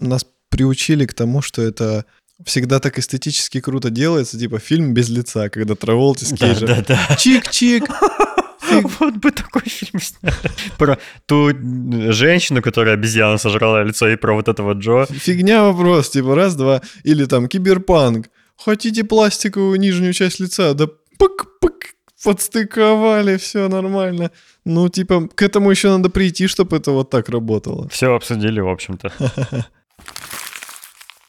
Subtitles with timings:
[0.00, 2.04] нас приучили к тому, что это
[2.44, 6.68] всегда так эстетически круто делается, типа фильм без лица, когда Траволти с Кейджем.
[6.68, 7.16] Да, да, да.
[7.16, 7.88] Чик-чик.
[9.00, 10.34] Вот бы такой фильм сняли.
[10.78, 11.50] Про ту
[12.12, 15.06] женщину, которая обезьяна сожрала лицо, и про вот этого Джо.
[15.06, 16.80] Фигня вопрос, типа раз-два.
[17.02, 18.28] Или там киберпанк.
[18.56, 20.74] Хотите пластиковую нижнюю часть лица?
[20.74, 20.86] Да
[21.18, 24.30] пык-пык, подстыковали, все нормально.
[24.64, 27.88] Ну, типа, к этому еще надо прийти, чтобы это вот так работало.
[27.88, 29.12] Все обсудили, в общем-то.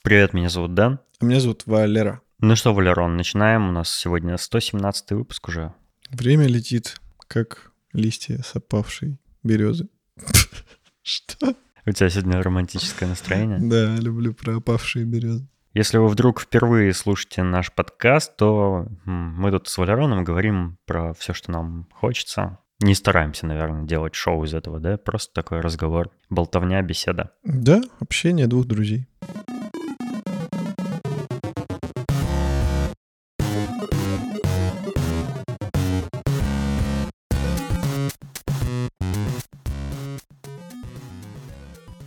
[0.04, 1.00] Привет, меня зовут Дэн.
[1.20, 2.22] А меня зовут Валера.
[2.40, 3.70] Ну что, Валерон, начинаем.
[3.70, 5.76] У нас сегодня 117 выпуск уже.
[6.10, 9.90] Время летит, как листья с опавшей березы.
[11.04, 11.54] Что?
[11.86, 13.60] У тебя сегодня романтическое настроение?
[13.60, 15.48] Да, люблю про опавшие березы.
[15.76, 21.34] Если вы вдруг впервые слушаете наш подкаст, то мы тут с Валероном говорим про все,
[21.34, 22.58] что нам хочется.
[22.80, 24.98] Не стараемся, наверное, делать шоу из этого, да?
[24.98, 27.34] Просто такой разговор, болтовня, беседа.
[27.44, 29.08] Да, общение двух друзей.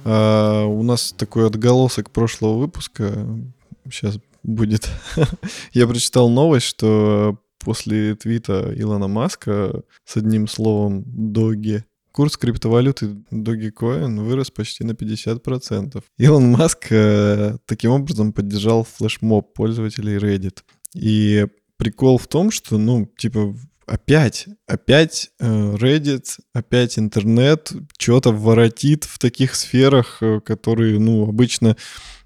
[0.04, 3.26] А, у нас такой отголосок прошлого выпуска.
[3.90, 4.88] Сейчас будет.
[5.72, 14.20] Я прочитал новость, что после твита Илона Маска с одним словом «доги» курс криптовалюты Dogecoin
[14.20, 16.02] вырос почти на 50%.
[16.18, 20.58] Илон Маск э, таким образом поддержал флешмоб пользователей Reddit.
[20.94, 29.04] И прикол в том, что, ну, типа, опять, опять э, Reddit, опять интернет что-то воротит
[29.04, 31.76] в таких сферах, э, которые, ну, обычно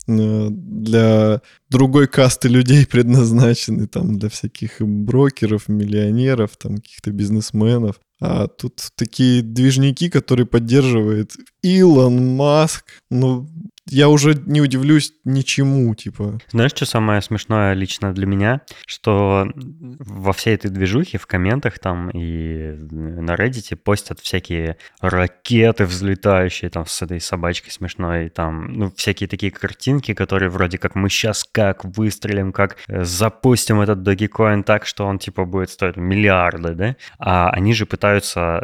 [0.06, 8.00] э, для другой касты людей предназначены, там, для всяких брокеров, миллионеров, там, каких-то бизнесменов.
[8.20, 12.84] А тут такие движники, которые поддерживает Илон Маск.
[13.11, 13.48] Ну,
[13.91, 16.39] я уже не удивлюсь ничему, типа.
[16.50, 18.61] Знаешь, что самое смешное лично для меня?
[18.86, 26.71] Что во всей этой движухе в комментах там и на Reddit постят всякие ракеты взлетающие
[26.71, 31.44] там с этой собачкой смешной, там, ну, всякие такие картинки, которые вроде как мы сейчас
[31.50, 36.97] как выстрелим, как э, запустим этот Dogecoin так, что он типа будет стоить миллиарды, да?
[37.19, 38.62] А они же пытаются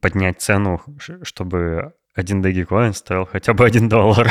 [0.00, 0.80] поднять цену,
[1.22, 4.30] чтобы один Dogecoin стоил хотя бы один доллар.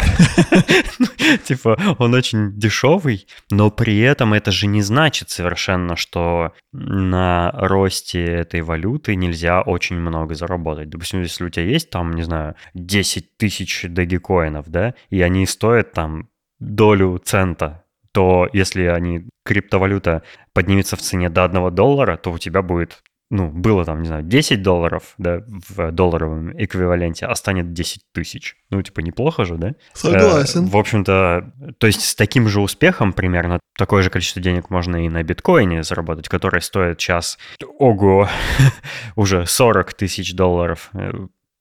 [1.44, 8.24] Типа, он очень дешевый, но при этом это же не значит совершенно, что на росте
[8.24, 10.90] этой валюты нельзя очень много заработать.
[10.90, 15.92] Допустим, если у тебя есть там, не знаю, 10 тысяч Dogecoin'ов, да, и они стоят
[15.92, 16.30] там
[16.60, 22.62] долю цента, то если они криптовалюта поднимется в цене до 1 доллара, то у тебя
[22.62, 28.02] будет ну, было там, не знаю, 10 долларов, да, в долларовом эквиваленте, а станет 10
[28.14, 28.56] тысяч.
[28.70, 29.74] Ну, типа, неплохо же, да?
[29.94, 30.66] Согласен.
[30.66, 35.06] Э, в общем-то, то есть с таким же успехом примерно такое же количество денег можно
[35.06, 37.38] и на биткоине заработать, который стоит сейчас,
[37.80, 38.30] ого,
[39.16, 41.12] уже 40 тысяч долларов э,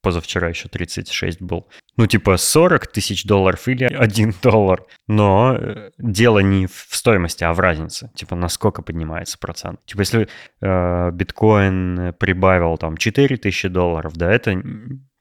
[0.04, 1.66] позавчера еще 36 был.
[1.96, 4.84] Ну, типа 40 тысяч долларов или 1 доллар.
[5.08, 8.10] Но э, дело не в стоимости, а в разнице.
[8.14, 9.84] Типа, насколько поднимается процент.
[9.86, 10.28] Типа, если
[10.60, 14.62] э, биткоин прибавил там 4 тысячи долларов, да, это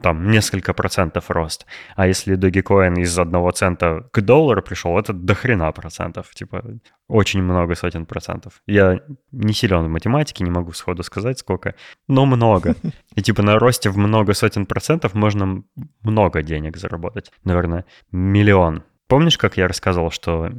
[0.04, 1.66] там несколько процентов рост.
[1.96, 6.30] А если Dogecoin из одного цента к доллару пришел, это до хрена процентов.
[6.36, 6.64] Типа
[7.08, 8.62] очень много сотен процентов.
[8.68, 9.00] Я
[9.32, 11.74] не силен в математике, не могу сходу сказать сколько,
[12.08, 12.76] но много.
[13.16, 15.64] И типа на росте в много сотен процентов можно
[16.02, 17.32] много денег заработать.
[17.44, 20.50] Наверное, миллион Помнишь, как я рассказывал, что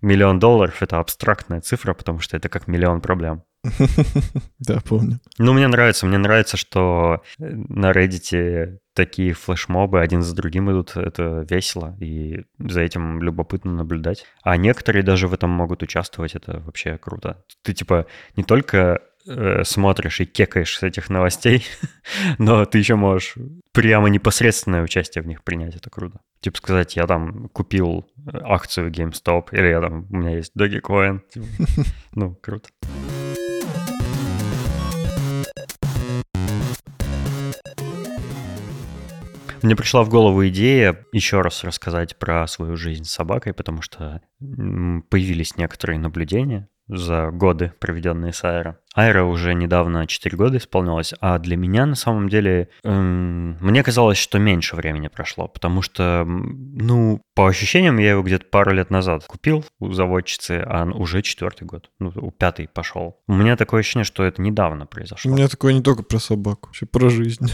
[0.00, 3.42] миллион долларов— это абстрактная цифра, потому что это как миллион проблем?
[4.58, 5.20] Да, помню.
[5.38, 6.06] Ну, мне нравится.
[6.06, 10.96] Мне нравится, что на Reddit такие флешмобы один за другим идут.
[10.96, 14.24] Это весело, и за этим любопытно наблюдать.
[14.42, 16.34] А некоторые даже в этом могут участвовать.
[16.34, 17.44] Это вообще круто.
[17.62, 18.06] Ты, типа,
[18.36, 21.66] не только э, смотришь и кекаешь с этих новостей,
[22.38, 23.34] но ты еще можешь
[23.72, 25.74] прямо непосредственное участие в них принять.
[25.76, 26.20] Это круто.
[26.40, 31.20] Типа сказать, я там купил акцию GameStop, или я там, у меня есть Dogecoin.
[31.32, 31.46] Типа,
[32.14, 32.68] ну, круто.
[39.64, 44.20] Мне пришла в голову идея еще раз рассказать про свою жизнь с собакой, потому что
[44.38, 48.78] появились некоторые наблюдения за годы, проведенные с Аэро.
[48.94, 54.18] Айра уже недавно 4 года исполнилось, а для меня на самом деле эм, мне казалось,
[54.18, 59.24] что меньше времени прошло, потому что, ну, по ощущениям, я его где-то пару лет назад
[59.26, 63.18] купил у заводчицы, а уже четвертый год, ну, у пятый пошел.
[63.26, 65.32] У меня такое ощущение, что это недавно произошло.
[65.32, 67.50] У меня такое не только про собаку, вообще про жизнь.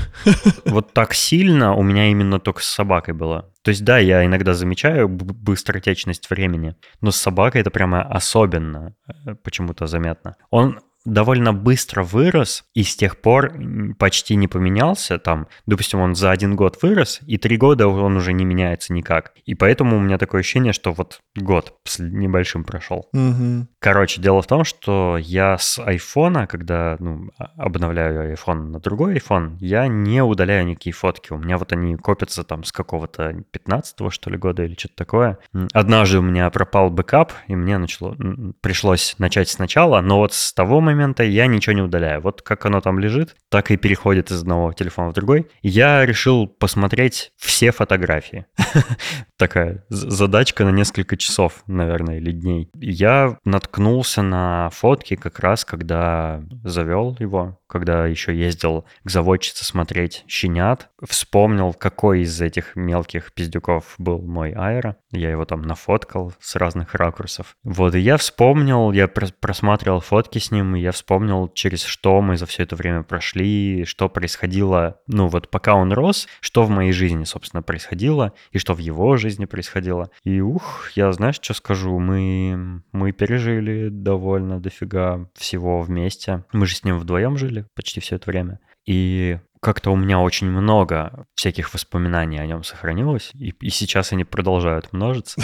[0.66, 3.50] Вот так сильно у меня именно только с собакой было.
[3.62, 8.94] То есть, да, я иногда замечаю быстротечность времени, но с собакой это прямо особенно
[9.26, 10.36] э, почему-то заметно.
[10.50, 10.80] Он
[11.10, 13.52] довольно быстро вырос и с тех пор
[13.98, 15.18] почти не поменялся.
[15.18, 19.32] Там, допустим, он за один год вырос, и три года он уже не меняется никак.
[19.44, 23.08] И поэтому у меня такое ощущение, что вот год с небольшим прошел.
[23.12, 23.66] Угу.
[23.80, 29.16] Короче, дело в том, что я с айфона, когда ну, а, обновляю iPhone на другой
[29.16, 31.32] iPhone, я не удаляю никакие фотки.
[31.32, 35.38] У меня вот они копятся там с какого-то 15 что ли, года или что-то такое.
[35.72, 38.16] Однажды у меня пропал бэкап, и мне начало,
[38.60, 42.20] пришлось начать сначала, но вот с того момента я ничего не удаляю.
[42.20, 45.46] Вот как оно там лежит, так и переходит из одного телефона в другой.
[45.62, 48.46] Я решил посмотреть все фотографии.
[49.36, 52.70] Такая задачка на несколько часов, наверное, или дней.
[52.74, 60.24] Я наткнулся на фотки как раз, когда завел его когда еще ездил к заводчице смотреть
[60.26, 64.96] щенят, вспомнил, какой из этих мелких пиздюков был мой Аэро.
[65.12, 67.56] Я его там нафоткал с разных ракурсов.
[67.62, 72.46] Вот, и я вспомнил, я просматривал фотки с ним, я вспомнил, через что мы за
[72.46, 77.24] все это время прошли, что происходило, ну вот пока он рос, что в моей жизни,
[77.24, 80.10] собственно, происходило, и что в его жизни происходило.
[80.24, 86.44] И ух, я знаешь, что скажу, мы, мы пережили довольно дофига всего вместе.
[86.52, 88.60] Мы же с ним вдвоем жили, почти все это время.
[88.86, 94.24] И как-то у меня очень много всяких воспоминаний о нем сохранилось, и, и сейчас они
[94.24, 95.40] продолжают множиться.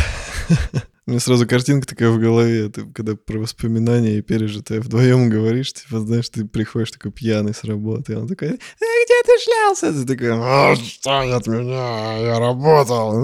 [1.09, 5.73] У меня сразу картинка такая в голове, ты когда про воспоминания и пережитое вдвоем говоришь,
[5.73, 9.93] типа, знаешь, ты приходишь такой пьяный с работы, и он такой, э, где ты шлялся?
[9.93, 13.15] Ты такой, а, отстань от меня, я работал.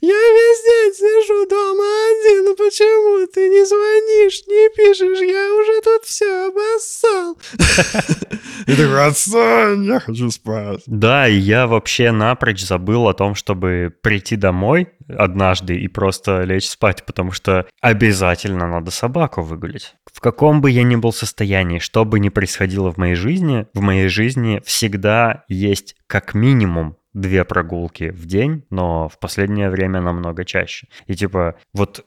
[0.00, 5.80] Я весь день сижу дома один, ну почему ты не звонишь, не пишешь, я уже
[5.82, 7.38] тут все обоссал.
[8.66, 10.82] И такой, отстань, я хочу спать.
[10.86, 16.68] Да, и я вообще напрочь забыл о том, чтобы прийти домой однажды и просто лечь
[16.68, 19.94] спать, потому что обязательно надо собаку выгулить.
[20.12, 23.80] В каком бы я ни был состоянии, что бы ни происходило в моей жизни, в
[23.80, 30.44] моей жизни всегда есть как минимум две прогулки в день, но в последнее время намного
[30.44, 30.88] чаще.
[31.06, 32.04] И типа, вот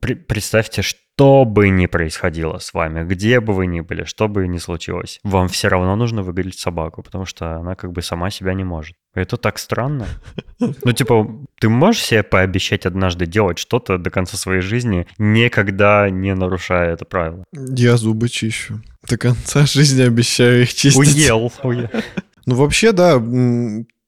[0.00, 4.46] при, представьте, что бы ни происходило с вами, где бы вы ни были, что бы
[4.48, 8.54] ни случилось, вам все равно нужно выгулить собаку, потому что она как бы сама себя
[8.54, 8.96] не может.
[9.14, 10.06] Это так странно.
[10.58, 11.28] Ну, типа,
[11.58, 17.04] ты можешь себе пообещать однажды делать что-то до конца своей жизни, никогда не нарушая это
[17.04, 17.44] правило?
[17.52, 18.80] Я зубы чищу.
[19.08, 20.98] До конца жизни обещаю их чистить.
[20.98, 21.52] Уел.
[21.62, 21.88] уел.
[22.46, 23.22] Ну, вообще, да,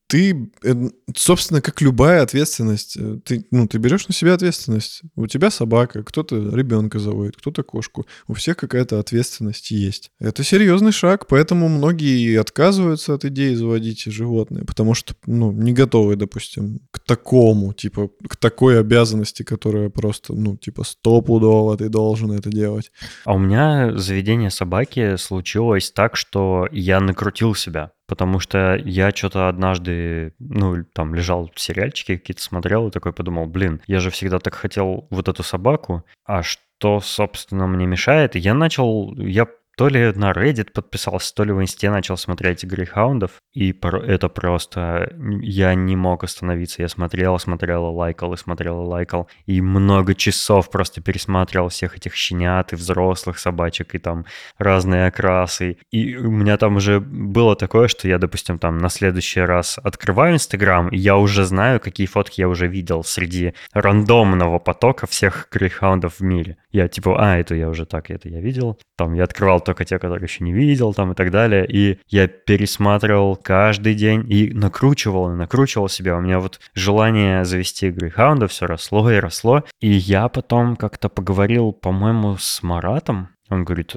[0.07, 0.75] ты, э,
[1.17, 5.03] собственно, как любая ответственность, э, ты, ну, ты берешь на себя ответственность.
[5.17, 8.07] У тебя собака, кто-то ребенка заводит, кто-то кошку.
[8.29, 10.11] У всех какая-то ответственность есть.
[10.21, 16.17] Это серьезный шаг, поэтому многие отказываются от идеи заводить животное, потому что, ну, не готовы,
[16.17, 22.51] допустим, к такому, типа, к такой обязанности, которая просто, ну, типа, стопудово ты должен это
[22.51, 22.93] делать.
[23.25, 29.49] А у меня заведение собаки случилось так, что я накрутил себя потому что я что-то
[29.49, 34.39] однажды, ну, там, лежал в сериальчике какие-то смотрел и такой подумал, блин, я же всегда
[34.39, 38.35] так хотел вот эту собаку, а что, собственно, мне мешает?
[38.35, 43.33] Я начал, я то ли на Reddit подписался, то ли в инсте начал смотреть грейхаундов,
[43.53, 45.15] и это просто...
[45.41, 46.83] Я не мог остановиться.
[46.83, 49.29] Я смотрел, смотрел, лайкал и смотрел, лайкал.
[49.47, 54.27] И много часов просто пересматривал всех этих щенят и взрослых собачек, и там
[54.59, 55.79] разные окрасы.
[55.91, 60.35] И у меня там уже было такое, что я, допустим, там на следующий раз открываю
[60.35, 66.19] Инстаграм, и я уже знаю, какие фотки я уже видел среди рандомного потока всех грейхаундов
[66.19, 66.57] в мире.
[66.71, 68.79] Я типа, а, это я уже так, это я видел.
[68.97, 71.67] Там я открывал только те, которые еще не видел, там и так далее.
[71.69, 76.17] И я пересматривал каждый день и накручивал, и накручивал себя.
[76.17, 79.65] У меня вот желание завести Грейхаунда все росло и росло.
[79.81, 83.29] И я потом как-то поговорил, по-моему, с Маратом.
[83.51, 83.95] Он говорит,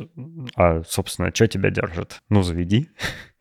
[0.56, 2.22] а, собственно, что тебя держит?
[2.30, 2.90] Ну, заведи.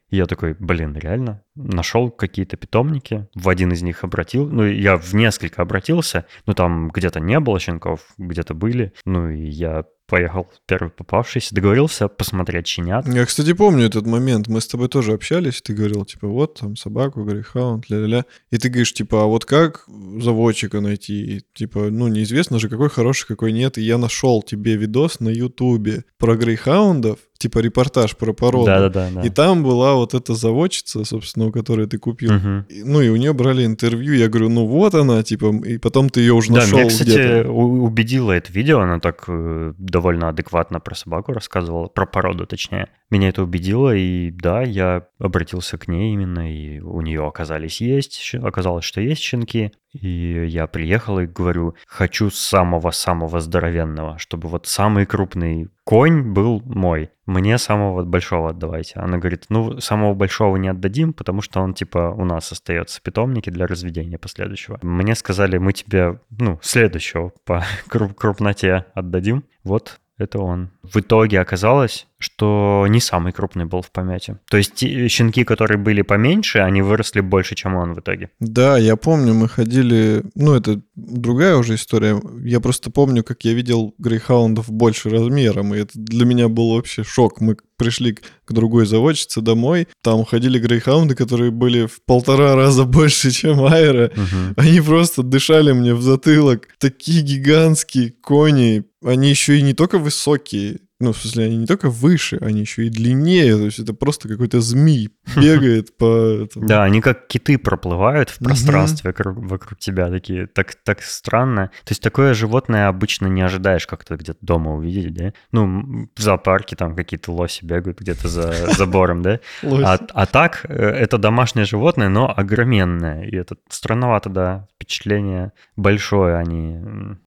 [0.09, 1.43] Я такой, блин, реально?
[1.57, 6.91] Нашел какие-то питомники, в один из них обратил, ну, я в несколько обратился, но там
[6.91, 13.07] где-то не было щенков, где-то были, ну, и я поехал первый попавшийся, договорился посмотреть щенят.
[13.09, 14.49] Я, кстати, помню этот момент.
[14.49, 18.25] Мы с тобой тоже общались, ты говорил, типа, вот там собаку, грейхаунд, ля-ля-ля.
[18.51, 19.85] И ты говоришь, типа, а вот как
[20.21, 21.37] заводчика найти?
[21.37, 23.79] И, типа, ну, неизвестно же, какой хороший, какой нет.
[23.79, 28.67] И я нашел тебе видос на Ютубе про грейхаундов, типа репортаж про породу.
[28.67, 29.23] Да, да, да.
[29.23, 32.35] И там была вот эта заводчица, собственно, у которой ты купил.
[32.35, 32.65] Угу.
[32.69, 34.15] И, ну и у нее брали интервью.
[34.15, 36.79] Я говорю, ну вот она, типа, и потом ты ее уже да, нашел.
[36.79, 38.81] Меня, кстати, убедило это видео.
[38.81, 42.89] Она так э, довольно адекватно про собаку рассказывала, про породу точнее.
[43.11, 48.35] Меня это убедило, и да, я обратился к ней именно, и у нее оказались есть,
[48.35, 55.07] оказалось, что есть щенки, и я приехал и говорю, хочу самого-самого здоровенного, чтобы вот самый
[55.07, 57.11] крупный конь был мой.
[57.27, 58.95] Мне самого большого отдавайте.
[58.97, 63.51] Она говорит, ну, самого большого не отдадим, потому что он, типа, у нас остается питомники
[63.51, 64.79] для разведения последующего.
[64.83, 69.45] Мне сказали, мы тебе, ну, следующего по крупноте отдадим.
[69.65, 70.71] Вот это он.
[70.93, 74.39] В итоге оказалось, что не самый крупный был в помете.
[74.49, 78.31] То есть щенки, которые были поменьше, они выросли больше, чем он в итоге.
[78.41, 80.23] Да, я помню, мы ходили...
[80.35, 82.21] Ну, это другая уже история.
[82.43, 87.05] Я просто помню, как я видел грейхаундов больше размером, и это для меня был вообще
[87.05, 87.41] шок.
[87.41, 93.31] Мы пришли к другой заводчице домой, там ходили грейхаунды, которые были в полтора раза больше,
[93.31, 94.07] чем Айра.
[94.07, 94.55] Угу.
[94.57, 96.69] Они просто дышали мне в затылок.
[96.79, 98.85] Такие гигантские кони.
[99.05, 102.87] Они еще и не только высокие, ну, в смысле, они не только выше, они еще
[102.87, 103.55] и длиннее.
[103.57, 106.49] То есть это просто какой-то змей бегает по...
[106.55, 110.09] Да, они как киты проплывают в пространстве вокруг тебя.
[110.09, 111.71] Такие, так, так странно.
[111.85, 115.33] То есть такое животное обычно не ожидаешь как-то где-то дома увидеть, да?
[115.53, 119.41] Ну, в зоопарке там какие-то лоси бегают где-то за забором, да?
[119.63, 123.25] А, а так, э, это домашнее животное, но огроменное.
[123.25, 126.81] И это странновато, да, впечатление большое они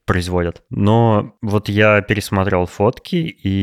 [0.05, 0.63] производят.
[0.71, 3.58] Но вот я пересмотрел фотки, и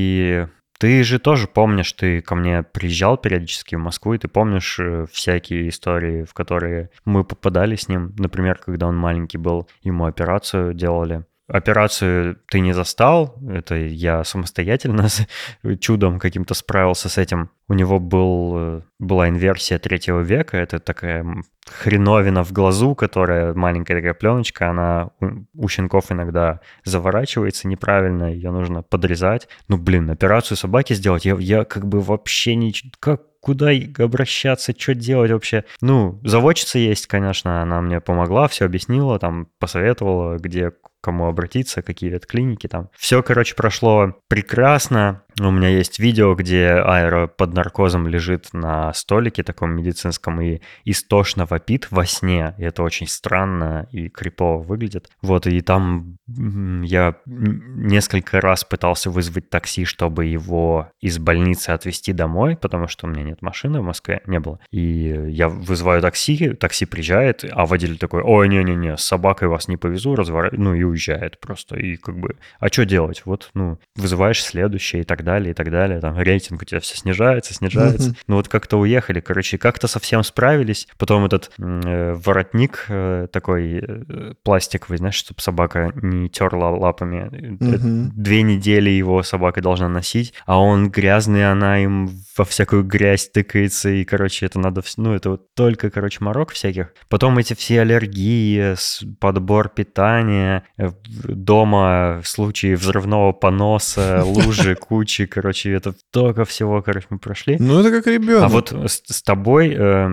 [0.78, 5.06] ты же тоже помнишь, ты ко мне приезжал периодически в Москву, и ты помнишь э,
[5.10, 8.14] всякие истории, в которые мы попадали с ним.
[8.18, 11.24] Например, когда он маленький был, ему операцию делали.
[11.48, 15.06] Операцию ты не застал, это я самостоятельно
[15.80, 17.50] чудом каким-то справился с этим.
[17.68, 21.24] У него был, э, была инверсия третьего века, это такая
[21.66, 25.10] хреновина в глазу, которая маленькая такая пленочка, она
[25.54, 29.48] у щенков иногда заворачивается неправильно, ее нужно подрезать.
[29.68, 32.72] Ну, блин, операцию собаки сделать, я, я как бы вообще не...
[32.98, 35.64] Как, куда обращаться, что делать вообще.
[35.80, 40.72] Ну, заводчица есть, конечно, она мне помогла, все объяснила, там, посоветовала, где
[41.06, 42.90] кому обратиться, какие ветклиники там.
[42.98, 45.22] Все, короче, прошло прекрасно.
[45.38, 51.44] У меня есть видео, где Айро под наркозом лежит на столике таком медицинском и истошно
[51.44, 52.56] вопит во сне.
[52.58, 55.10] И это очень странно и крипово выглядит.
[55.22, 62.56] Вот, и там я несколько раз пытался вызвать такси, чтобы его из больницы отвезти домой,
[62.56, 64.58] потому что у меня нет машины в Москве, не было.
[64.72, 69.76] И я вызываю такси, такси приезжает, а водитель такой, ой, не-не-не, с собакой вас не
[69.76, 71.76] повезу, разворачиваю, ну и уезжает просто.
[71.76, 73.22] И как бы, а что делать?
[73.24, 76.00] Вот, ну, вызываешь следующее и так далее, и так далее.
[76.00, 78.10] Там рейтинг у тебя все снижается, снижается.
[78.10, 78.16] Mm-hmm.
[78.26, 80.88] Ну вот как-то уехали, короче, как-то совсем справились.
[80.98, 87.28] Потом этот э, воротник э, такой э, пластиковый, знаешь, чтобы собака не терла лапами.
[87.30, 88.10] Mm-hmm.
[88.14, 93.90] Две недели его собака должна носить, а он грязный, она им во всякую грязь тыкается,
[93.90, 94.82] и, короче, это надо...
[94.96, 96.92] Ну, это вот только, короче, морок всяких.
[97.08, 98.74] Потом эти все аллергии,
[99.20, 107.06] подбор питания, э, дома в случае взрывного поноса, лужи, кучи, короче, это только всего, короче,
[107.10, 107.56] мы прошли.
[107.58, 108.44] Ну, это как ребенок.
[108.44, 110.08] А вот с, с тобой э,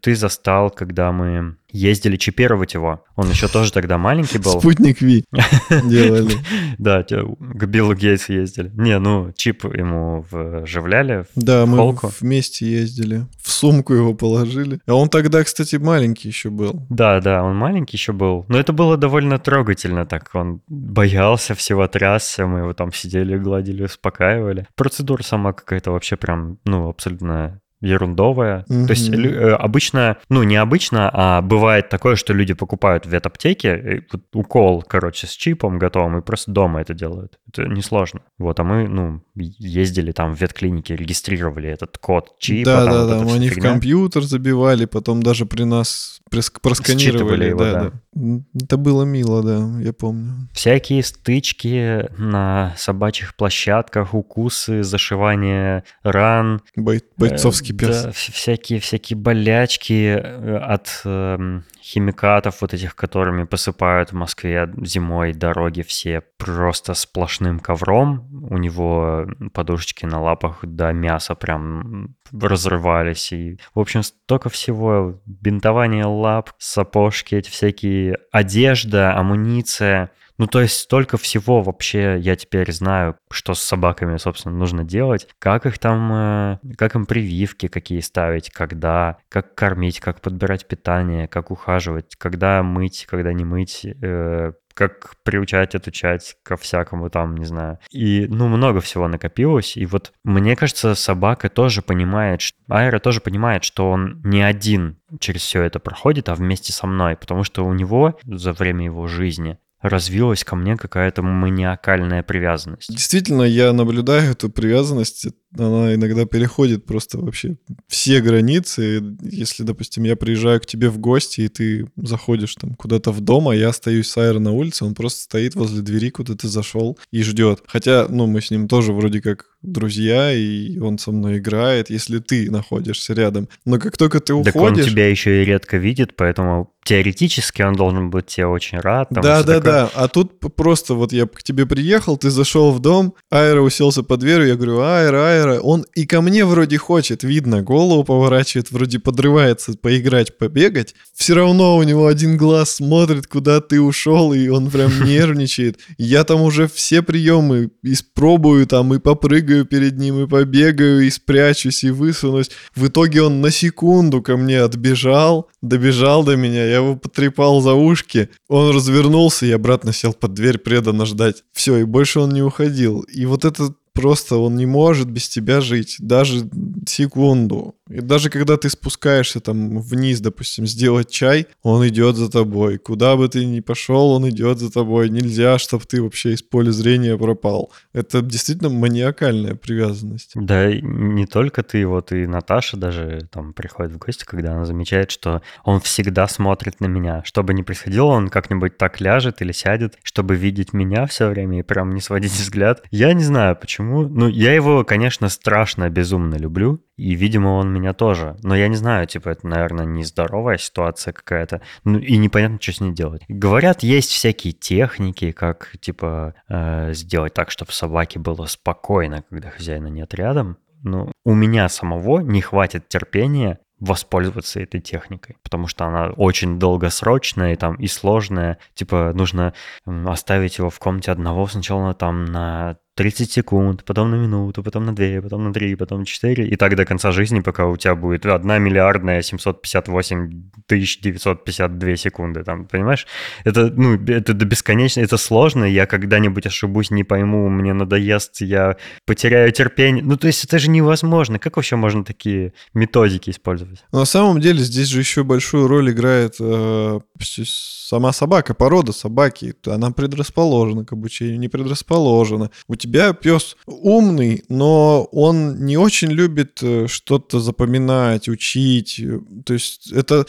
[0.00, 3.04] ты застал, когда мы ездили чипировать его.
[3.16, 4.60] Он еще тоже тогда маленький был.
[4.60, 5.24] Спутник Ви
[5.84, 6.34] делали.
[6.78, 8.70] Да, к Биллу Гейтсу ездили.
[8.74, 13.26] Не, ну, чип ему вживляли Да, мы вместе ездили.
[13.42, 14.80] В сумку его положили.
[14.86, 16.86] А он тогда, кстати, маленький еще был.
[16.88, 18.44] Да, да, он маленький еще был.
[18.48, 20.30] Но это было довольно трогательно так.
[20.34, 22.46] Он боялся всего, трясся.
[22.46, 24.66] Мы его там сидели, гладили, успокаивали.
[24.76, 28.64] Процедура сама какая-то вообще прям, ну, абсолютно ерундовая.
[28.68, 28.86] Mm-hmm.
[28.86, 34.04] То есть э, обычно, ну не обычно, а бывает такое, что люди покупают в ветаптеке
[34.32, 37.38] укол, короче, с чипом готовым и просто дома это делают.
[37.48, 38.20] Это несложно.
[38.38, 42.70] Вот, а мы, ну, ездили там в ветклинике, регистрировали этот код чипа.
[42.70, 43.70] Да, да, да, вот они фигня.
[43.70, 47.46] в компьютер забивали, потом даже при нас просканировали.
[47.46, 47.92] Его, да, да.
[48.12, 48.42] да.
[48.62, 50.48] Это было мило, да, я помню.
[50.52, 56.60] Всякие стычки на собачьих площадках, укусы, зашивание ран.
[56.76, 58.04] Бой, бойцовские Пес.
[58.04, 65.32] Да, всякие, всякие болячки э, от э, химикатов вот этих, которыми посыпают в Москве зимой
[65.32, 68.28] дороги все просто сплошным ковром.
[68.50, 73.32] У него подушечки на лапах до мяса прям разрывались.
[73.32, 75.20] И, в общем, столько всего.
[75.26, 80.10] Бинтование лап, сапожки, эти всякие одежда, амуниция.
[80.38, 85.28] Ну, то есть столько всего вообще я теперь знаю, что с собаками, собственно, нужно делать,
[85.40, 91.26] как их там, э, как им прививки какие ставить, когда, как кормить, как подбирать питание,
[91.26, 97.44] как ухаживать, когда мыть, когда не мыть, э, как приучать, отучать ко всякому там, не
[97.44, 97.80] знаю.
[97.90, 99.76] И, ну, много всего накопилось.
[99.76, 105.40] И вот мне кажется, собака тоже понимает, Айра тоже понимает, что он не один через
[105.40, 109.58] все это проходит, а вместе со мной, потому что у него за время его жизни
[109.80, 112.90] развилась ко мне какая-то маниакальная привязанность.
[112.90, 115.26] Действительно, я наблюдаю эту привязанность
[115.56, 119.16] она иногда переходит просто вообще все границы.
[119.22, 123.48] Если, допустим, я приезжаю к тебе в гости, и ты заходишь там куда-то в дом,
[123.48, 126.98] а я остаюсь с Айро на улице, он просто стоит возле двери, куда ты зашел,
[127.10, 127.62] и ждет.
[127.66, 132.18] Хотя, ну, мы с ним тоже вроде как друзья, и он со мной играет, если
[132.18, 133.48] ты находишься рядом.
[133.64, 134.52] Но как только ты уходишь...
[134.52, 139.08] Так он тебя еще и редко видит, поэтому теоретически он должен быть тебе очень рад.
[139.10, 139.72] Там, да, да, такое.
[139.72, 139.90] да.
[139.94, 144.20] А тут просто вот я к тебе приехал, ты зашел в дом, Айра уселся под
[144.20, 148.70] дверью, я говорю, Айра, Айра, Майера, он и ко мне вроде хочет, видно, голову поворачивает,
[148.70, 150.94] вроде подрывается поиграть, побегать.
[151.14, 155.78] Все равно у него один глаз смотрит, куда ты ушел, и он прям нервничает.
[155.96, 161.84] Я там уже все приемы испробую там, и попрыгаю перед ним, и побегаю, и спрячусь,
[161.84, 162.50] и высунусь.
[162.74, 167.74] В итоге он на секунду ко мне отбежал, добежал до меня, я его потрепал за
[167.74, 171.44] ушки, он развернулся и обратно сел под дверь преданно ждать.
[171.52, 173.00] Все, и больше он не уходил.
[173.00, 176.48] И вот это просто он не может без тебя жить, даже
[176.86, 177.74] секунду.
[177.88, 182.78] И даже когда ты спускаешься там вниз, допустим, сделать чай, он идет за тобой.
[182.78, 185.08] Куда бы ты ни пошел, он идет за тобой.
[185.08, 187.72] Нельзя, чтобы ты вообще из поля зрения пропал.
[187.92, 190.32] Это действительно маниакальная привязанность.
[190.34, 195.10] Да, не только ты, вот и Наташа даже там приходит в гости, когда она замечает,
[195.10, 197.22] что он всегда смотрит на меня.
[197.24, 201.60] Что бы ни происходило, он как-нибудь так ляжет или сядет, чтобы видеть меня все время
[201.60, 202.82] и прям не сводить взгляд.
[202.90, 204.08] Я не знаю, почему.
[204.08, 206.80] Ну, я его, конечно, страшно, безумно люблю.
[206.98, 208.36] И, видимо, он меня тоже.
[208.42, 211.60] Но я не знаю, типа, это, наверное, нездоровая ситуация какая-то.
[211.84, 213.22] Ну, и непонятно, что с ней делать.
[213.28, 219.88] Говорят, есть всякие техники, как, типа, э, сделать так, чтобы собаке было спокойно, когда хозяина
[219.88, 220.58] нет рядом.
[220.82, 227.52] Ну, у меня самого не хватит терпения воспользоваться этой техникой, потому что она очень долгосрочная
[227.52, 228.58] и там и сложная.
[228.74, 229.54] Типа нужно
[229.84, 234.92] оставить его в комнате одного сначала там на 30 секунд, потом на минуту, потом на
[234.92, 237.94] 2, потом на 3, потом на 4, и так до конца жизни, пока у тебя
[237.94, 243.06] будет 1 миллиардная 758 тысяч 952 секунды, там, понимаешь?
[243.44, 248.76] Это, ну, это до бесконечно, это сложно, я когда-нибудь ошибусь, не пойму, мне надоест, я
[249.06, 250.02] потеряю терпение.
[250.02, 251.38] Ну, то есть это же невозможно.
[251.38, 253.84] Как вообще можно такие методики использовать?
[253.92, 256.98] На самом деле здесь же еще большую роль играет э,
[257.44, 259.54] сама собака, порода собаки.
[259.66, 262.50] Она предрасположена к обучению, не предрасположена.
[262.66, 269.00] У тебя тебя пес умный, но он не очень любит э, что-то запоминать, учить.
[269.44, 270.26] То есть это...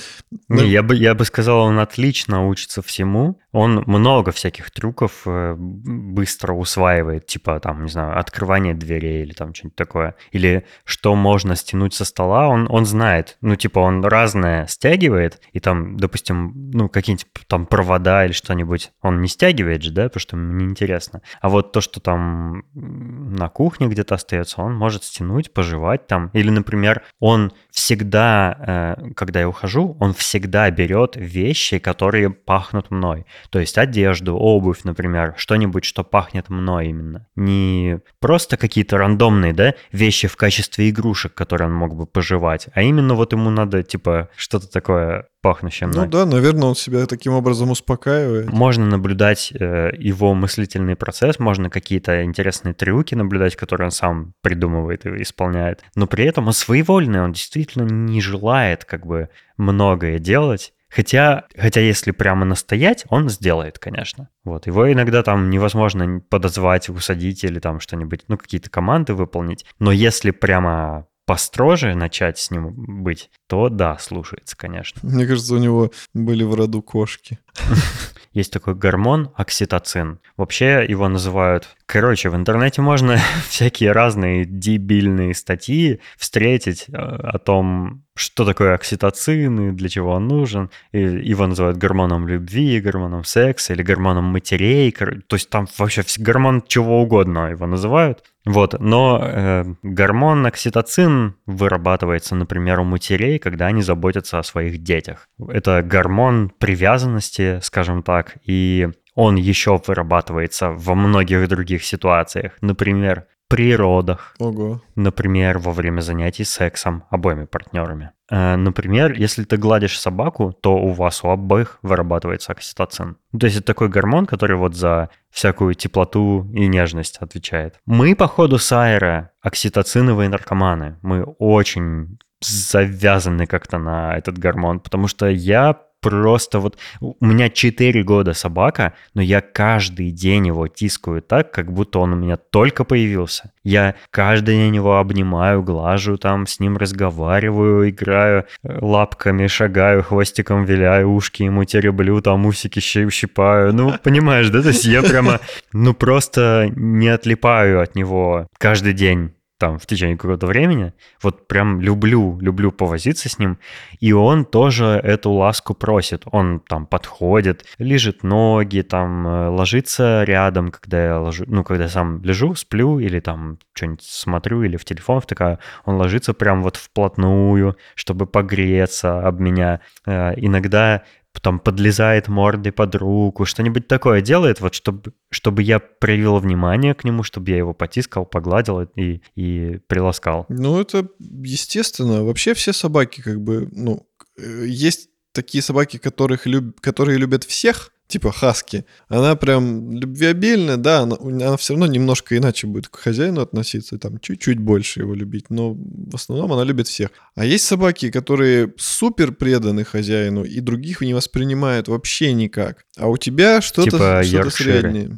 [0.47, 3.39] Не, я, бы, я бы сказал, он отлично учится всему.
[3.51, 9.53] Он много всяких трюков э, быстро усваивает, типа там, не знаю, открывание дверей или там
[9.53, 10.15] что-нибудь такое.
[10.31, 13.37] Или что можно стянуть со стола, он, он знает.
[13.41, 19.21] Ну, типа он разное стягивает, и там, допустим, ну, какие-нибудь там провода или что-нибудь он
[19.21, 21.21] не стягивает же, да, потому что ему неинтересно.
[21.41, 26.29] А вот то, что там на кухне где-то остается, он может стянуть, пожевать там.
[26.33, 33.25] Или, например, он всегда, э, когда я ухожу, он всегда берет вещи, которые пахнут мной.
[33.49, 37.27] То есть одежду, обувь, например, что-нибудь, что пахнет мной именно.
[37.35, 42.81] Не просто какие-то рандомные, да, вещи в качестве игрушек, которые он мог бы пожевать, а
[42.81, 46.05] именно вот ему надо, типа, что-то такое пахнущее мной.
[46.05, 48.51] Ну да, наверное, он себя таким образом успокаивает.
[48.51, 55.05] Можно наблюдать э, его мыслительный процесс, можно какие-то интересные трюки наблюдать, которые он сам придумывает
[55.05, 55.83] и исполняет.
[55.95, 60.73] Но при этом он своевольный, он действительно не желает как бы многое делать.
[60.89, 64.29] Хотя, хотя если прямо настоять, он сделает, конечно.
[64.43, 64.65] Вот.
[64.65, 69.65] Его иногда там невозможно подозвать, усадить или там что-нибудь, ну, какие-то команды выполнить.
[69.77, 74.99] Но если прямо построже начать с ним быть, то да, слушается, конечно.
[75.07, 77.37] Мне кажется, у него были в роду кошки.
[78.33, 80.19] Есть такой гормон окситоцин.
[80.37, 81.75] Вообще его называют...
[81.87, 83.17] Короче, в интернете можно
[83.49, 90.27] всякие разные дебильные статьи встретить э, о том, что такое окситоцин и для чего он
[90.27, 90.69] нужен.
[90.91, 94.91] И его называют гормоном любви, гормоном секса или гормоном матерей.
[94.91, 98.23] То есть там вообще гормон чего угодно его называют.
[98.45, 105.27] Вот, но э, гормон окситоцин вырабатывается, например, у матерей, когда они заботятся о своих детях.
[105.49, 112.53] Это гормон привязанности, скажем так, и он еще вырабатывается во многих других ситуациях.
[112.61, 114.35] Например, при родах.
[114.39, 114.81] Ого.
[114.95, 118.11] Например, во время занятий сексом обоими партнерами.
[118.29, 123.17] Э, Например, если ты гладишь собаку, то у вас у обоих вырабатывается окситоцин.
[123.37, 127.79] То есть это такой гормон, который вот за всякую теплоту и нежность отвечает.
[127.87, 130.97] Мы, походу, с Айра окситоциновые наркоманы.
[131.01, 136.77] Мы очень завязаны как-то на этот гормон, потому что я просто вот...
[137.01, 142.13] У меня 4 года собака, но я каждый день его тискаю так, как будто он
[142.13, 143.51] у меня только появился.
[143.63, 150.65] Я каждый день его обнимаю, глажу там, с ним разговариваю, играю э, лапками, шагаю, хвостиком
[150.65, 153.73] виляю, ушки ему тереблю, там усики щи- щипаю.
[153.73, 154.61] Ну, понимаешь, да?
[154.61, 155.39] То есть я прямо,
[155.73, 160.93] ну, просто не отлипаю от него каждый день там в течение какого-то времени.
[161.21, 163.59] Вот прям люблю, люблю повозиться с ним.
[163.99, 166.23] И он тоже эту ласку просит.
[166.31, 171.89] Он там подходит, лежит ноги, там э, ложится рядом, когда я ложу, ну, когда я
[171.89, 176.77] сам лежу, сплю или там что-нибудь смотрю или в телефон втыкаю, он ложится прям вот
[176.77, 179.81] вплотную, чтобы погреться об меня.
[180.05, 181.03] Э, Иногда
[181.41, 187.03] там подлезает мордой под руку, что-нибудь такое делает, вот чтобы, чтобы я проявил внимание к
[187.03, 190.45] нему, чтобы я его потискал, погладил и, и приласкал.
[190.49, 192.23] Ну, это естественно.
[192.23, 196.79] Вообще все собаки как бы, ну, э, есть такие собаки, которых люб...
[196.81, 198.85] которые любят всех, типа хаски.
[199.07, 204.19] Она прям любвеобильная, да, она, она все равно немножко иначе будет к хозяину относиться, там
[204.19, 207.11] чуть-чуть больше его любить, но в основном она любит всех.
[207.35, 212.85] А есть собаки, которые супер преданы хозяину и других не воспринимают вообще никак.
[212.97, 215.17] А у тебя что-то Типа что среднее.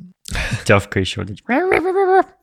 [0.66, 1.26] Тявка еще.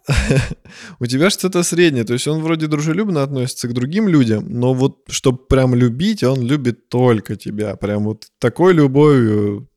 [1.01, 4.99] У тебя что-то среднее, то есть он вроде дружелюбно относится к другим людям, но вот
[5.09, 9.69] чтобы прям любить, он любит только тебя, прям вот такой любовью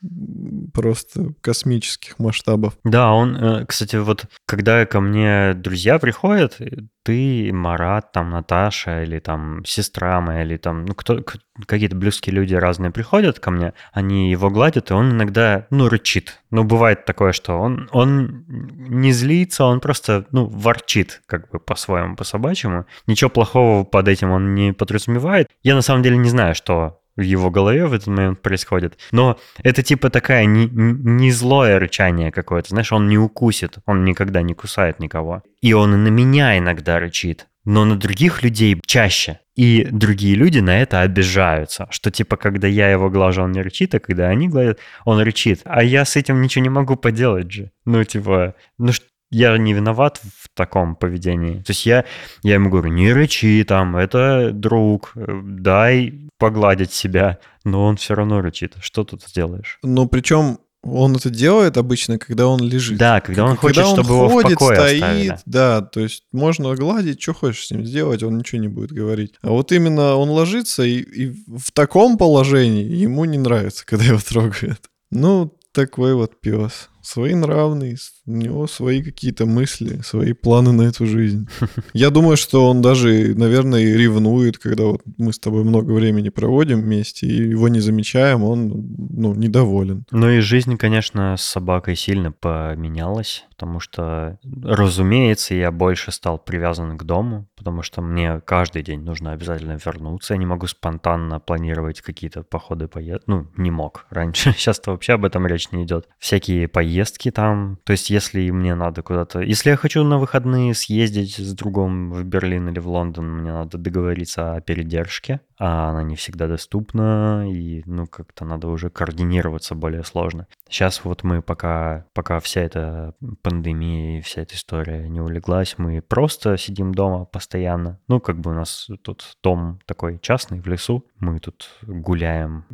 [0.74, 2.78] просто космических масштабов.
[2.84, 6.58] Да, он, э, кстати, вот когда ко мне друзья приходят,
[7.04, 11.24] ты, Марат, там, Наташа, или там сестра моя, или там, ну, кто,
[11.66, 16.42] какие-то близкие люди разные приходят ко мне, они его гладят, и он иногда, ну, рычит.
[16.52, 22.16] Ну, бывает такое, что он, он не злится, он просто, ну, ворчит, как бы по-своему,
[22.16, 22.86] по-собачьему.
[23.08, 25.48] Ничего плохого под этим он не подразумевает.
[25.64, 28.98] Я на самом деле не знаю, что в его голове в этот момент происходит.
[29.12, 32.70] Но это типа такая не, не злое рычание какое-то.
[32.70, 35.44] Знаешь, он не укусит, он никогда не кусает никого.
[35.62, 39.40] И он на меня иногда рычит, но на других людей чаще.
[39.56, 43.94] И другие люди на это обижаются, что типа, когда я его глажу, он не рычит,
[43.94, 45.62] а когда они гладят, он рычит.
[45.66, 47.72] А я с этим ничего не могу поделать же.
[47.86, 51.60] Ну, типа, ну ш- я не виноват в таком поведении.
[51.60, 52.06] То есть я,
[52.44, 57.38] я ему говорю, не рычи там, это друг, э, дай погладить себя.
[57.64, 58.74] Но он все равно рычит.
[58.82, 59.78] Что тут сделаешь?
[59.84, 62.98] Но причем он это делает обычно, когда он лежит.
[62.98, 65.38] Да, когда он хочет, Когда он чтобы его в ходит, покое стоит, оставили.
[65.46, 69.36] да, то есть можно гладить, что хочешь с ним сделать, он ничего не будет говорить.
[69.44, 74.20] А вот именно он ложится, и, и в таком положении ему не нравится, когда его
[74.20, 74.82] трогают.
[75.12, 76.90] Ну, такой вот пес.
[77.12, 81.46] Своенравный, у него свои какие-то мысли, свои планы на эту жизнь.
[81.94, 86.82] Я думаю, что он даже, наверное, ревнует, когда вот мы с тобой много времени проводим
[86.82, 90.06] вместе, и его не замечаем, он, ну, недоволен.
[90.12, 96.98] Ну и жизнь, конечно, с собакой сильно поменялась, потому что, разумеется, я больше стал привязан
[96.98, 100.34] к дому, потому что мне каждый день нужно обязательно вернуться.
[100.34, 103.26] Я не могу спонтанно планировать какие-то походы, поездки.
[103.28, 104.54] Ну, не мог раньше.
[104.58, 106.08] Сейчас-то вообще об этом речь не идет.
[106.18, 107.01] Всякие поездки
[107.32, 107.80] там.
[107.84, 109.42] То есть, если мне надо куда-то...
[109.42, 113.78] Если я хочу на выходные съездить с другом в Берлин или в Лондон, мне надо
[113.78, 120.04] договориться о передержке, а она не всегда доступна, и, ну, как-то надо уже координироваться более
[120.04, 120.48] сложно.
[120.68, 126.02] Сейчас вот мы пока, пока вся эта пандемия и вся эта история не улеглась, мы
[126.02, 128.00] просто сидим дома постоянно.
[128.08, 131.06] Ну, как бы у нас тут дом такой частный в лесу.
[131.20, 132.66] Мы тут гуляем,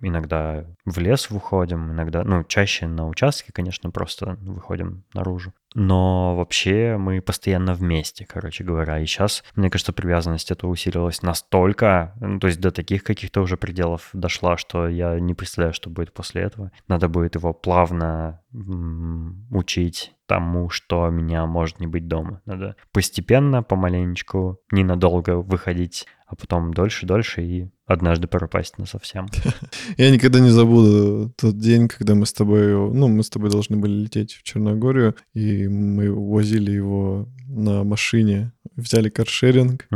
[0.00, 5.52] иногда в лес выходим, иногда, ну, чаще на участке, конечно, просто выходим наружу.
[5.74, 8.98] Но вообще мы постоянно вместе, короче говоря.
[8.98, 13.56] И сейчас, мне кажется, привязанность эта усилилась настолько, ну, то есть до таких каких-то уже
[13.56, 16.72] пределов дошла, что я не представляю, что будет после этого.
[16.88, 22.42] Надо будет его плавно учить тому, что меня может не быть дома.
[22.46, 29.28] Надо постепенно, помаленечку, ненадолго выходить, а потом дольше-дольше и однажды пропасть на совсем.
[29.96, 33.76] Я никогда не забуду тот день, когда мы с тобой, ну, мы с тобой должны
[33.76, 39.86] были лететь в Черногорию, и мы возили его на машине, взяли каршеринг,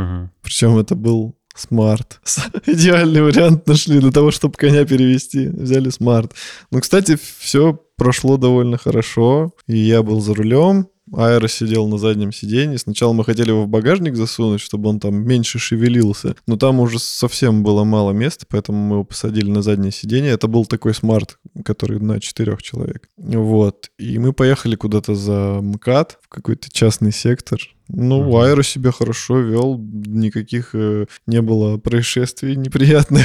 [0.43, 2.21] причем это был смарт.
[2.67, 5.49] Идеальный вариант нашли для того, чтобы коня перевезти.
[5.49, 6.35] Взяли смарт.
[6.71, 12.33] Ну, кстати, все прошло довольно хорошо, и я был за рулем, Аэро сидел на заднем
[12.33, 12.79] сиденье.
[12.79, 16.35] Сначала мы хотели его в багажник засунуть, чтобы он там меньше шевелился.
[16.47, 20.33] Но там уже совсем было мало места, поэтому мы его посадили на заднее сиденье.
[20.33, 23.09] Это был такой смарт, который на четырех человек.
[23.17, 23.91] Вот.
[23.99, 27.61] И мы поехали куда-то за МКАД, в какой-то частный сектор.
[27.89, 28.39] Ну, угу.
[28.39, 33.25] Аэро себя хорошо вел, никаких э, не было происшествий неприятных.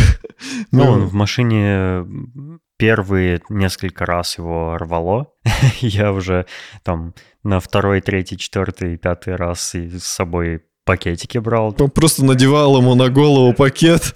[0.72, 2.06] Ну, он в машине
[2.82, 5.28] первые несколько раз его рвало.
[5.82, 6.48] Я уже
[6.82, 7.14] там
[7.44, 11.74] на второй, третий, четвертый, пятый раз и с собой пакетики брал.
[11.74, 14.16] Просто надевал ему на голову пакет.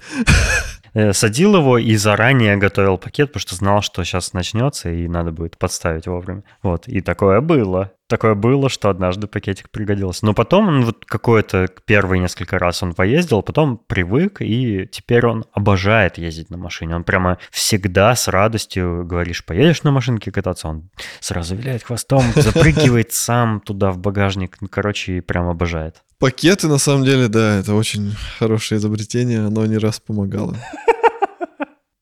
[0.94, 5.30] Э, садил его и заранее готовил пакет, потому что знал, что сейчас начнется и надо
[5.30, 6.42] будет подставить вовремя.
[6.62, 7.92] Вот, и такое было.
[8.08, 10.24] Такое было, что однажды пакетик пригодился.
[10.24, 15.44] Но потом он вот какое-то первые несколько раз он поездил, потом привык, и теперь он
[15.52, 16.94] обожает ездить на машине.
[16.94, 20.88] Он прямо всегда с радостью говоришь, поедешь на машинке кататься, он
[21.20, 24.58] сразу виляет хвостом, запрыгивает сам туда в багажник.
[24.60, 26.02] Ну, короче, прям обожает.
[26.18, 30.56] Пакеты, на самом деле, да, это очень хорошее изобретение, оно не раз помогало.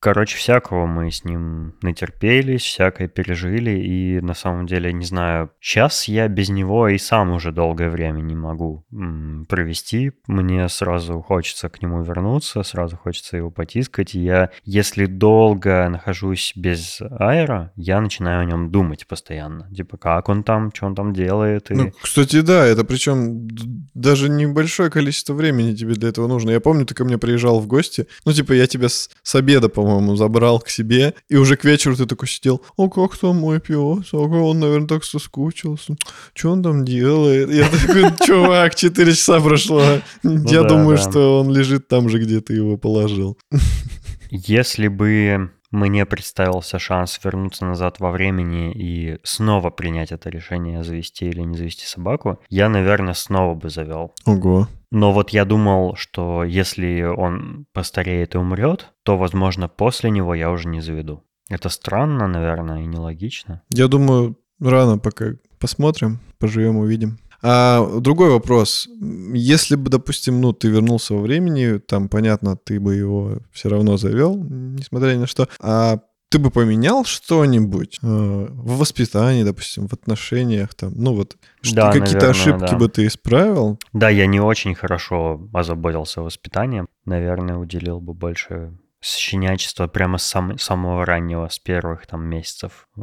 [0.05, 6.09] Короче, всякого мы с ним натерпелись, всякое пережили, и на самом деле, не знаю, сейчас
[6.09, 8.85] я без него и сам уже долгое время не могу
[9.49, 10.12] провести.
[10.27, 14.12] Мне сразу хочется к нему вернуться, сразу хочется его потискать.
[14.12, 19.71] я, если долго нахожусь без аэро, я начинаю о нем думать постоянно.
[19.75, 21.71] Типа, как он там, что он там делает.
[21.71, 21.75] И...
[21.75, 23.49] Ну, кстати, да, это причем
[23.95, 26.51] даже небольшое количество времени тебе для этого нужно.
[26.51, 29.71] Я помню, ты ко мне приезжал в гости, ну, типа, я тебя с, с обеда,
[29.71, 33.37] по-моему, по-моему, забрал к себе, и уже к вечеру ты такой сидел, о, как там
[33.37, 35.96] мой пес, о, он, наверное, так соскучился,
[36.35, 37.50] что он там делает?
[37.52, 39.83] Я такой, чувак, 4 часа прошло,
[40.22, 43.38] ну я думаю, что он лежит там же, где ты его положил.
[44.30, 51.26] Если бы мне представился шанс вернуться назад во времени и снова принять это решение, завести
[51.26, 54.14] или не завести собаку, я, наверное, снова бы завел.
[54.24, 54.68] Ого.
[54.90, 60.50] Но вот я думал, что если он постареет и умрет, то, возможно, после него я
[60.50, 61.24] уже не заведу.
[61.50, 63.62] Это странно, наверное, и нелогично.
[63.70, 67.18] Я думаю, рано пока посмотрим, поживем, увидим.
[67.46, 68.88] А другой вопрос.
[69.35, 73.98] Если бы, допустим, ну, ты вернулся во времени, там, понятно, ты бы его все равно
[73.98, 75.46] завел, несмотря ни на что.
[75.61, 75.98] А
[76.30, 81.37] ты бы поменял что-нибудь э, в воспитании, допустим, в отношениях, там, ну вот,
[81.74, 82.76] да, какие-то ошибки да.
[82.76, 83.78] бы ты исправил?
[83.92, 86.88] Да, я не очень хорошо озаботился воспитанием.
[87.04, 93.00] Наверное, уделил бы больше щенячества прямо с сам, самого раннего, с первых там месяцев, э,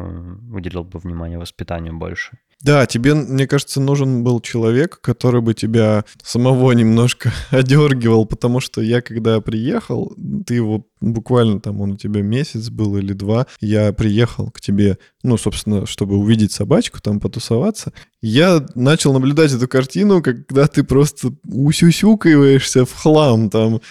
[0.51, 2.39] уделил бы внимание воспитанию больше.
[2.63, 8.82] Да, тебе, мне кажется, нужен был человек, который бы тебя самого немножко одергивал, потому что
[8.82, 13.91] я, когда приехал, ты его буквально там, он у тебя месяц был или два, я
[13.93, 20.21] приехал к тебе, ну, собственно, чтобы увидеть собачку, там потусоваться, я начал наблюдать эту картину,
[20.21, 23.81] когда ты просто усюсюкиваешься в хлам, там,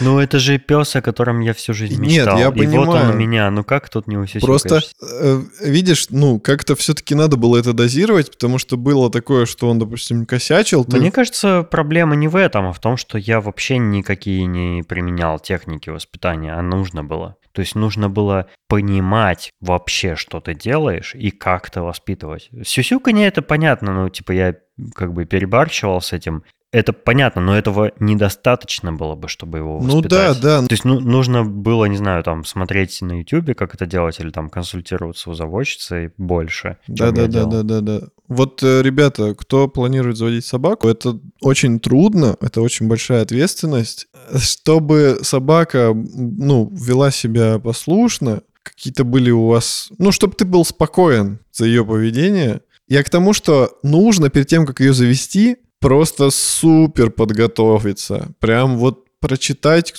[0.00, 2.36] ну, это же пес, о котором я всю жизнь мечтал.
[2.36, 2.86] Нет, я и понимаю.
[2.86, 4.68] вот он у меня, ну как тут не усюсюкаешься?
[4.68, 9.68] Просто, э, видишь, ну, как-то все-таки надо было это дозировать, потому что было такое, что
[9.68, 10.84] он, допустим, косячил.
[10.84, 10.98] Ты...
[10.98, 15.38] Мне кажется, проблема не в этом, а в том, что я вообще никакие не применял
[15.38, 17.36] техники воспитания, а нужно было.
[17.58, 22.50] То есть нужно было понимать вообще, что ты делаешь и как то воспитывать.
[22.62, 24.54] Сюсюканье это понятно, ну, типа я
[24.94, 26.44] как бы перебарщивал с этим.
[26.70, 30.36] Это понятно, но этого недостаточно было бы, чтобы его воспитать.
[30.36, 30.66] Ну да, да.
[30.68, 34.30] То есть ну, нужно было, не знаю, там смотреть на YouTube, как это делать, или
[34.30, 36.76] там консультироваться у заводчицы больше.
[36.86, 38.00] Да, да, да, да, да, да.
[38.28, 44.06] Вот, э, ребята, кто планирует заводить собаку, это очень трудно, это очень большая ответственность.
[44.36, 49.88] Чтобы собака, ну, вела себя послушно, какие-то были у вас...
[49.98, 52.60] Ну, чтобы ты был спокоен за ее поведение.
[52.86, 58.28] Я к тому, что нужно перед тем, как ее завести, просто супер подготовиться.
[58.40, 59.94] Прям вот прочитать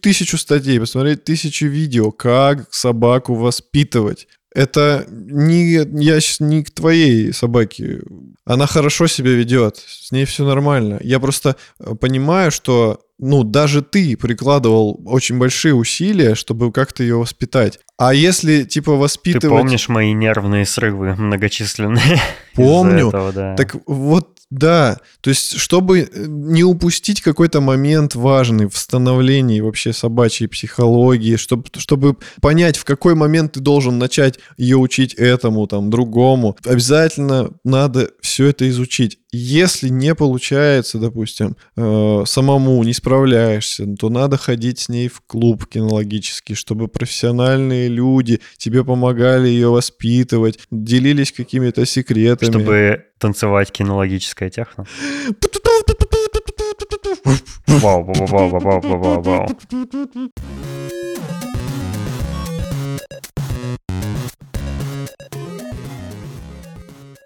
[0.00, 4.28] тысячу статей, посмотреть тысячу видео, как собаку воспитывать.
[4.54, 8.00] Это не, я сейчас не к твоей собаке.
[8.44, 10.98] Она хорошо себя ведет, с ней все нормально.
[11.02, 17.16] Я просто э, понимаю, что ну, даже ты прикладывал очень большие усилия, чтобы как-то ее
[17.16, 17.78] воспитать.
[17.98, 19.42] А если, типа, воспитывать...
[19.42, 22.18] Ты помнишь мои нервные срывы многочисленные?
[22.54, 23.08] Помню.
[23.08, 23.56] Этого, да.
[23.56, 29.92] Так вот, Да, то есть, чтобы э, не упустить какой-то момент важный в становлении вообще
[29.92, 35.88] собачьей психологии, чтобы, чтобы понять, в какой момент ты должен начать ее учить этому, там,
[35.88, 39.19] другому, обязательно надо все это изучить.
[39.32, 45.66] Если не получается, допустим, э, самому не справляешься, то надо ходить с ней в клуб
[45.66, 52.50] кинологический, чтобы профессиональные люди тебе помогали ее воспитывать, делились какими-то секретами.
[52.50, 54.84] Чтобы танцевать кинологическое техно.
[57.66, 59.48] Вау, вау, вау, вау, вау, вау, вау.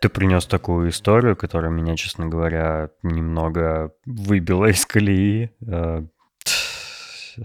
[0.05, 6.03] Ты принес такую историю, которая меня, честно говоря, немного выбила из колеи, э,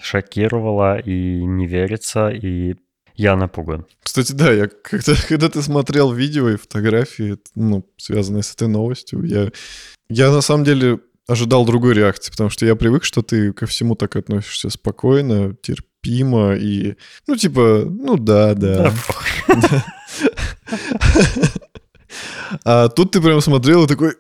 [0.02, 2.76] шокировала и не верится, и
[3.16, 3.86] я напуган.
[4.04, 9.24] Кстати, да, я когда, когда ты смотрел видео и фотографии, ну, связанные с этой новостью,
[9.24, 9.52] я,
[10.10, 13.96] я на самом деле ожидал другой реакции, потому что я привык, что ты ко всему
[13.96, 18.92] так относишься спокойно, терпимо и, ну, типа, ну да, да.
[19.48, 19.86] да.
[22.66, 24.16] А тут ты прям смотрел и такой...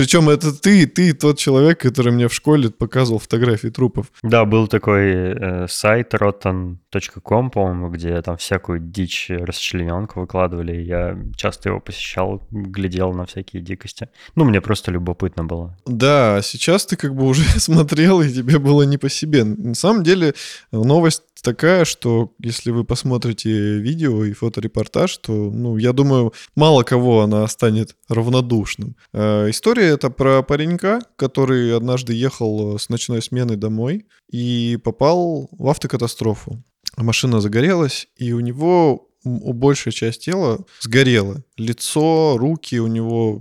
[0.00, 4.06] Причем это ты, ты тот человек, который мне в школе показывал фотографии трупов.
[4.22, 10.72] Да, был такой э, сайт rotten.com, по-моему, где там всякую дичь расчлененку выкладывали.
[10.72, 14.08] Я часто его посещал, глядел на всякие дикости.
[14.36, 15.76] Ну, мне просто любопытно было.
[15.84, 19.44] Да, а сейчас ты как бы уже смотрел, и тебе было не по себе.
[19.44, 20.32] На самом деле
[20.72, 27.20] новость такая, что если вы посмотрите видео и фоторепортаж, то, ну, я думаю, мало кого
[27.20, 28.96] она станет равнодушным.
[29.12, 35.68] Э, история это про паренька, который однажды ехал с ночной смены домой и попал в
[35.68, 36.62] автокатастрофу.
[36.96, 41.42] Машина загорелась, и у него большая часть тела сгорела.
[41.56, 43.38] Лицо, руки у него...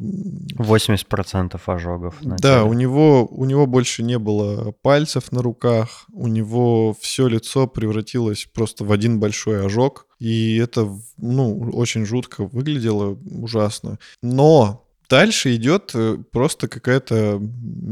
[0.58, 2.16] 80% ожогов.
[2.22, 2.62] да, теле.
[2.70, 8.48] у него, у него больше не было пальцев на руках, у него все лицо превратилось
[8.54, 10.06] просто в один большой ожог.
[10.20, 14.00] И это, ну, очень жутко выглядело, ужасно.
[14.22, 17.42] Но Дальше идет э, просто какая-то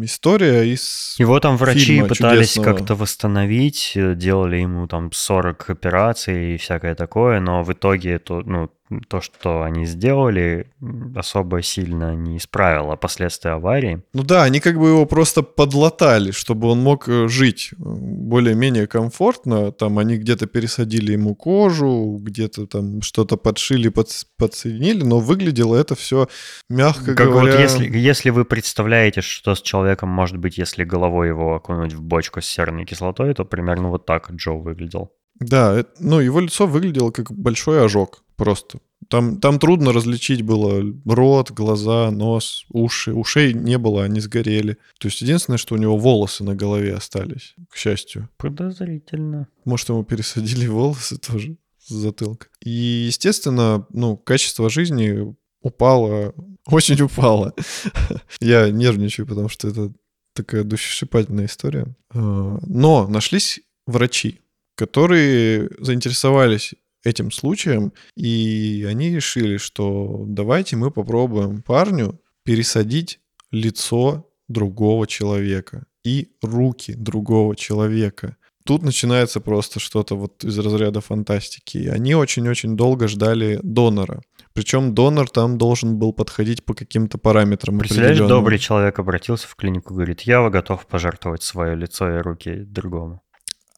[0.04, 6.58] история из Его там врачи пытались как-то восстановить, э, делали ему там 40 операций и
[6.58, 8.70] всякое такое, но в итоге это, ну,
[9.08, 10.71] то, что они сделали,
[11.15, 14.04] особо сильно не исправило последствия аварии.
[14.13, 18.88] Ну да, они как бы его просто подлатали, чтобы он мог э, жить э, более-менее
[18.88, 19.71] комфортно.
[19.71, 25.95] Там они где-то пересадили ему кожу, где-то там что-то подшили, под, подсоединили, но выглядело это
[25.95, 26.28] все,
[26.69, 27.52] мягко как говоря...
[27.54, 32.02] Вот если, если вы представляете, что с человеком может быть, если головой его окунуть в
[32.02, 35.12] бочку с серной кислотой, то примерно вот так Джо выглядел.
[35.39, 38.80] Да, ну его лицо выглядело как большой ожог просто.
[39.10, 43.13] Там, там трудно различить было рот, глаза, нос, уши.
[43.13, 44.78] Ушей не было, они сгорели.
[45.00, 48.30] То есть единственное, что у него волосы на голове остались, к счастью.
[48.38, 49.47] Подозрительно.
[49.65, 52.47] Может, ему пересадили волосы тоже с затылка.
[52.62, 56.34] И, естественно, ну, качество жизни упало,
[56.65, 57.54] очень упало.
[58.41, 59.93] Я нервничаю, потому что это
[60.34, 61.95] такая душесчипательная история.
[62.13, 64.41] А, но нашлись врачи,
[64.78, 73.20] которые заинтересовались этим случаем, и они решили, что давайте мы попробуем парню пересадить
[73.52, 78.38] лицо другого человека и руки другого человека.
[78.66, 81.88] Тут начинается просто что-то вот из разряда фантастики.
[81.88, 84.22] Они очень-очень долго ждали донора.
[84.54, 87.80] Причем донор там должен был подходить по каким-то параметрам.
[87.80, 93.22] Представляешь, добрый человек обратился в клинику, говорит, я готов пожертвовать свое лицо и руки другому.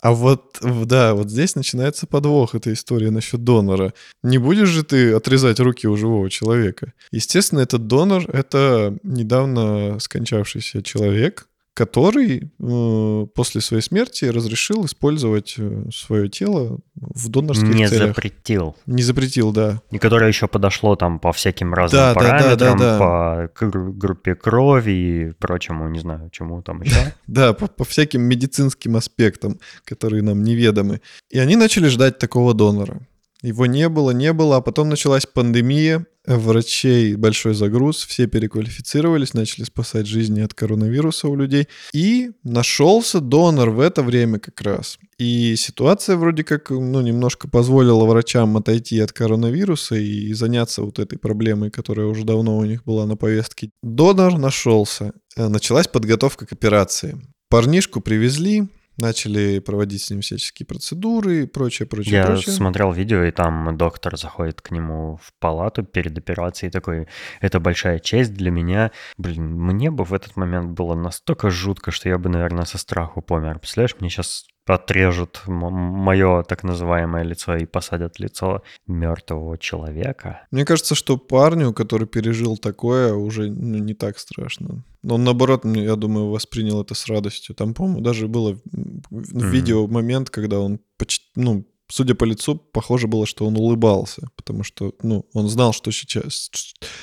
[0.02, 3.94] А вот, да, вот здесь начинается подвох этой истории насчет донора.
[4.24, 6.94] Не будешь же ты отрезать руки у живого человека?
[7.12, 11.49] Естественно, этот донор— это недавно скончавшийся человек,
[11.80, 18.02] который э, после своей смерти разрешил использовать э, свое тело в донорских не целях.
[18.02, 18.76] Не запретил.
[18.86, 19.82] Не запретил, да.
[19.90, 23.48] И которое еще подошло там по всяким разным да, параметрам, да, да, да, да.
[23.48, 27.14] по группе крови и прочему, не знаю, чему там еще.
[27.28, 31.00] Да, по, по всяким медицинским аспектам, которые нам неведомы.
[31.30, 33.00] И они начали ждать такого донора.
[33.42, 39.64] Его не было, не было, а потом началась пандемия, врачей большой загруз, все переквалифицировались, начали
[39.64, 41.68] спасать жизни от коронавируса у людей.
[41.94, 45.00] И нашелся донор в это время как раз.
[45.18, 51.18] И ситуация вроде как, ну, немножко позволила врачам отойти от коронавируса и заняться вот этой
[51.18, 53.72] проблемой, которая уже давно у них была на повестке.
[53.82, 55.14] Донор нашелся.
[55.36, 57.20] Э, началась подготовка к операции.
[57.50, 58.68] Парнишку привезли,
[59.00, 62.54] начали проводить с ним всяческие процедуры и прочее, прочее, Я прочее.
[62.54, 67.08] смотрел видео, и там доктор заходит к нему в палату перед операцией такой,
[67.42, 68.92] это большая честь для меня.
[69.18, 73.22] Блин, мне бы в этот момент было настолько жутко, что я бы, наверное, со страху
[73.22, 73.60] помер.
[73.60, 80.48] Представляешь, мне сейчас отрежут мое так называемое лицо и посадят лицо мертвого человека.
[80.52, 84.84] Мне кажется, что парню, который пережил такое, уже ну, не так страшно.
[85.04, 87.56] Он, наоборот, я думаю, воспринял это с радостью.
[87.56, 89.50] Там, по-моему, даже было в mm-hmm.
[89.50, 94.64] видео момент, когда он почти, ну, судя по лицу, похоже было, что он улыбался, потому
[94.64, 96.52] что, ну, он знал, что сейчас,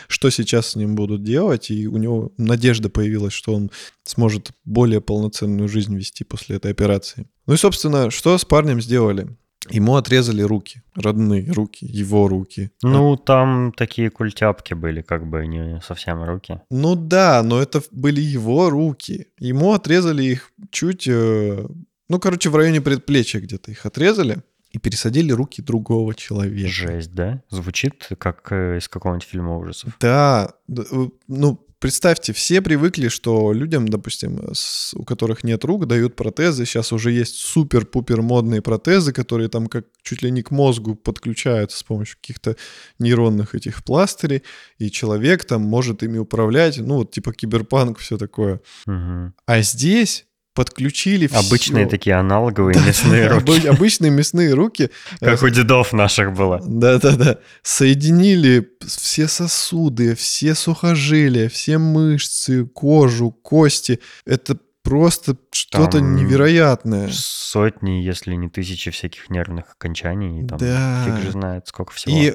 [0.09, 3.71] что сейчас с ним будут делать, и у него надежда появилась, что он
[4.05, 7.29] сможет более полноценную жизнь вести после этой операции.
[7.47, 9.37] Ну и, собственно, что с парнем сделали?
[9.71, 12.71] Ему отрезали руки, родные руки, его руки.
[12.83, 16.61] Ну, там такие культяпки были, как бы не совсем руки.
[16.71, 19.29] Ну да, но это были его руки.
[19.39, 21.67] Ему отрезали их чуть, э,
[22.09, 26.69] ну, короче, в районе предплечья где-то их отрезали и пересадили руки другого человека.
[26.69, 27.43] Жесть, да?
[27.51, 29.97] Звучит как э, из какого-нибудь фильма ужасов.
[30.01, 36.67] Да, ну, представьте, все привыкли, что людям, допустим, с, у которых нет рук, дают протезы.
[36.67, 41.79] Сейчас уже есть супер-пупер модные протезы, которые там как чуть ли не к мозгу подключаются
[41.79, 42.57] с помощью каких-то
[42.99, 44.43] нейронных этих пластырей,
[44.79, 48.61] и человек там может ими управлять, ну вот типа киберпанк, все такое.
[48.89, 49.33] Угу.
[49.47, 50.26] А здесь
[50.57, 51.39] подключили все.
[51.39, 53.69] Обычные такие аналоговые мясные руки.
[53.69, 54.91] Обычные мясные руки.
[55.21, 56.61] Как у дедов наших было.
[56.67, 57.39] Да-да-да.
[57.63, 64.01] Соединили все сосуды, все сухожилия, все мышцы, кожу, кости.
[64.25, 64.57] Это
[64.87, 67.09] просто что-то невероятное.
[67.11, 70.43] Сотни, если не тысячи всяких нервных окончаний.
[70.43, 71.05] И там да.
[71.05, 72.17] Фиг же знает, сколько всего.
[72.17, 72.35] И э,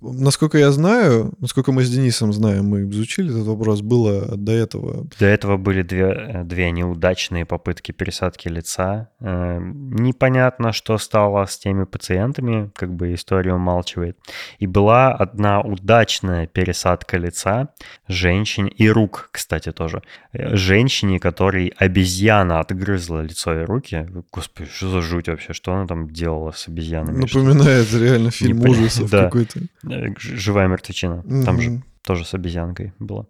[0.00, 5.08] насколько я знаю, насколько мы с Денисом знаем, мы изучили этот вопрос, было до этого.
[5.18, 9.10] До этого были две, э, две неудачные попытки пересадки лица.
[9.20, 14.18] Э, непонятно, что стало с теми пациентами, как бы история умалчивает.
[14.58, 17.68] И была одна удачная пересадка лица
[18.08, 20.02] женщине, и рук, кстати, тоже.
[20.32, 24.08] Женщине, которой обезьяна отгрызла лицо и руки.
[24.32, 25.52] Господи, что за жуть вообще?
[25.52, 27.18] Что она там делала с обезьянами?
[27.18, 29.24] Напоминает реально фильм Не ужасов да.
[29.24, 29.60] какой-то.
[29.88, 31.20] Э, живая мертвечина.
[31.20, 31.44] Угу.
[31.44, 33.26] Там же тоже с обезьянкой было.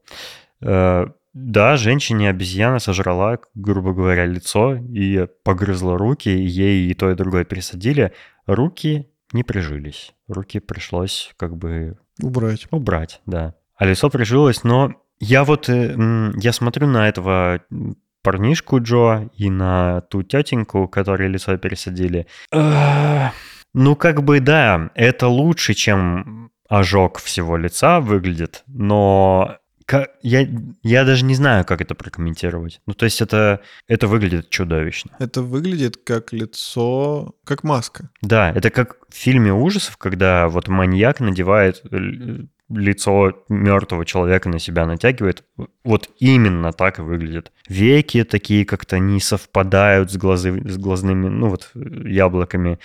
[0.60, 7.10] Э, да, женщине обезьяна сожрала, грубо говоря, лицо и погрызла руки, и ей и то,
[7.10, 8.12] и другое пересадили.
[8.46, 10.14] Руки не прижились.
[10.28, 11.98] Руки пришлось как бы...
[12.20, 12.66] Убрать.
[12.70, 13.54] Убрать, да.
[13.76, 17.60] А лицо прижилось, но я вот, э, я смотрю на этого
[18.22, 22.26] парнишку Джо и на ту тетеньку, которой лицо пересадили.
[23.74, 29.58] Ну, как бы да, это лучше, чем ожог всего лица выглядит, но
[30.22, 30.48] я,
[30.82, 32.80] я даже не знаю, как это прокомментировать.
[32.86, 35.10] Ну, то есть это, это выглядит чудовищно.
[35.18, 38.10] Это выглядит как лицо, как маска.
[38.20, 41.82] Да, это как в фильме ужасов, когда вот маньяк надевает
[42.74, 45.44] лицо мертвого человека на себя натягивает,
[45.84, 47.52] вот именно так и выглядит.
[47.68, 52.78] Веки такие как-то не совпадают с, глазы, с глазными, ну вот, яблоками,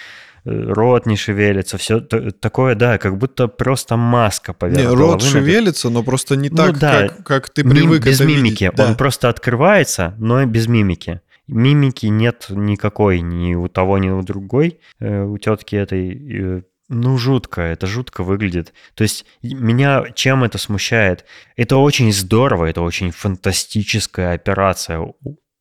[0.46, 4.96] э, рот не шевелится, все такое, да, как будто просто маска поверх не.
[4.96, 8.64] Рот шевелится, но просто не ну, так, да, как, как ты привык Без это мимики,
[8.64, 8.76] видеть.
[8.76, 8.88] Да.
[8.88, 11.22] он просто открывается, но без мимики.
[11.48, 17.62] Мимики нет никакой ни у того, ни у другой, э, у тетки этой ну, жутко,
[17.62, 18.74] это жутко выглядит.
[18.94, 21.26] То есть меня чем это смущает?
[21.56, 25.06] Это очень здорово, это очень фантастическая операция.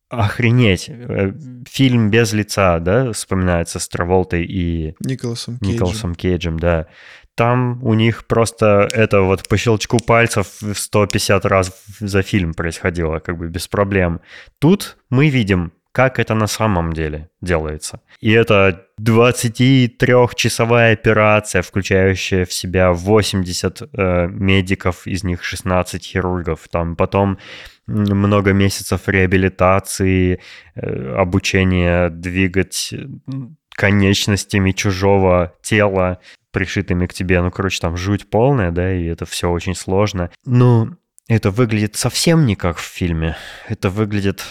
[0.09, 0.89] Охренеть.
[0.89, 1.33] Э,
[1.69, 5.73] фильм «Без лица», да, вспоминается с Траволтой и Николасом Кейджем.
[5.73, 6.87] Николасом Кейджем, да.
[7.35, 13.37] Там у них просто это вот по щелчку пальцев 150 раз за фильм происходило, как
[13.37, 14.21] бы без проблем.
[14.59, 18.01] Тут мы видим как это на самом деле делается.
[18.19, 26.67] И это 23-часовая операция, включающая в себя 80 э, медиков, из них 16 хирургов.
[26.69, 27.37] Там потом
[27.87, 30.39] много месяцев реабилитации,
[30.75, 32.93] э, обучения двигать
[33.69, 36.19] конечностями чужого тела,
[36.51, 37.41] пришитыми к тебе.
[37.41, 40.31] Ну, короче, там жуть полная, да, и это все очень сложно.
[40.45, 43.37] Ну, это выглядит совсем не как в фильме.
[43.67, 44.43] Это выглядит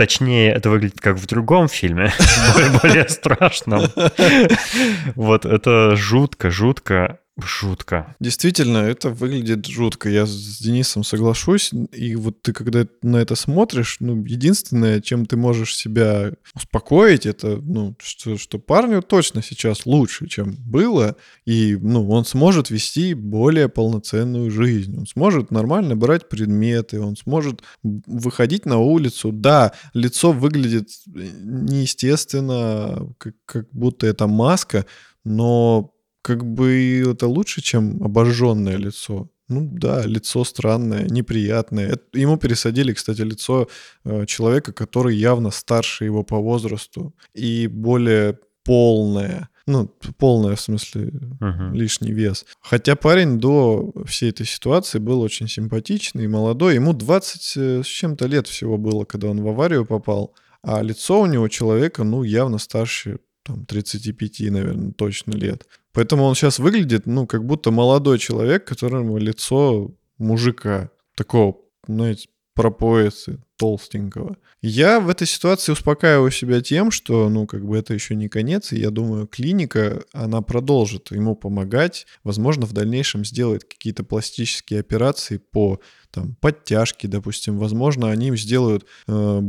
[0.00, 2.10] Точнее, это выглядит как в другом фильме,
[2.82, 3.82] более страшном.
[5.14, 7.18] Вот это жутко, жутко.
[7.44, 8.16] Жутко.
[8.20, 10.08] Действительно, это выглядит жутко.
[10.08, 11.72] Я с Денисом соглашусь.
[11.92, 17.56] И вот ты, когда на это смотришь, ну, единственное, чем ты можешь себя успокоить, это,
[17.56, 21.16] ну, что, что парню точно сейчас лучше, чем было.
[21.44, 24.96] И, ну, он сможет вести более полноценную жизнь.
[24.96, 29.32] Он сможет нормально брать предметы, он сможет выходить на улицу.
[29.32, 34.86] Да, лицо выглядит неестественно, как, как будто это маска,
[35.24, 35.92] но
[36.22, 39.28] как бы это лучше, чем обожженное лицо.
[39.48, 41.88] Ну да, лицо странное, неприятное.
[41.88, 43.68] Это, ему пересадили, кстати, лицо
[44.04, 49.48] э, человека, который явно старше его по возрасту и более полное.
[49.66, 49.86] Ну,
[50.18, 51.10] полное, в смысле,
[51.40, 51.72] uh-huh.
[51.72, 52.46] лишний вес.
[52.60, 56.76] Хотя парень до всей этой ситуации был очень симпатичный, молодой.
[56.76, 60.34] Ему 20 э, с чем-то лет всего было, когда он в аварию попал.
[60.62, 65.66] А лицо у него человека, ну, явно старше там, 35, наверное, точно лет.
[65.92, 73.42] Поэтому он сейчас выглядит, ну, как будто молодой человек, которому лицо мужика, такого, знаете, пропоицы,
[73.60, 74.38] толстенького.
[74.62, 78.72] Я в этой ситуации успокаиваю себя тем, что, ну, как бы это еще не конец,
[78.72, 85.36] и я думаю, клиника, она продолжит ему помогать, возможно, в дальнейшем сделает какие-то пластические операции
[85.36, 85.80] по
[86.10, 89.42] там подтяжки, допустим, возможно, они им сделают э,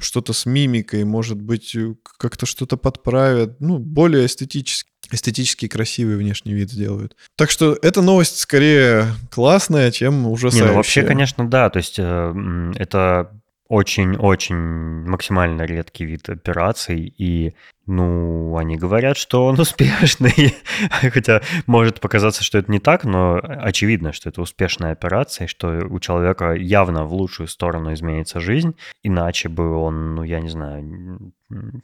[0.00, 1.74] что-то с мимикой, может быть,
[2.18, 7.16] как-то что-то подправят, ну, более эстетически эстетически красивый внешний вид сделают.
[7.36, 10.66] Так что эта новость скорее классная, чем ужасающая.
[10.66, 11.70] Не, ну вообще, конечно, да.
[11.70, 13.30] То есть э, это
[13.68, 17.54] очень-очень максимально редкий вид операций, и,
[17.86, 20.54] ну, они говорят, что он успешный,
[20.90, 26.00] хотя может показаться, что это не так, но очевидно, что это успешная операция, что у
[26.00, 31.32] человека явно в лучшую сторону изменится жизнь, иначе бы он, ну, я не знаю,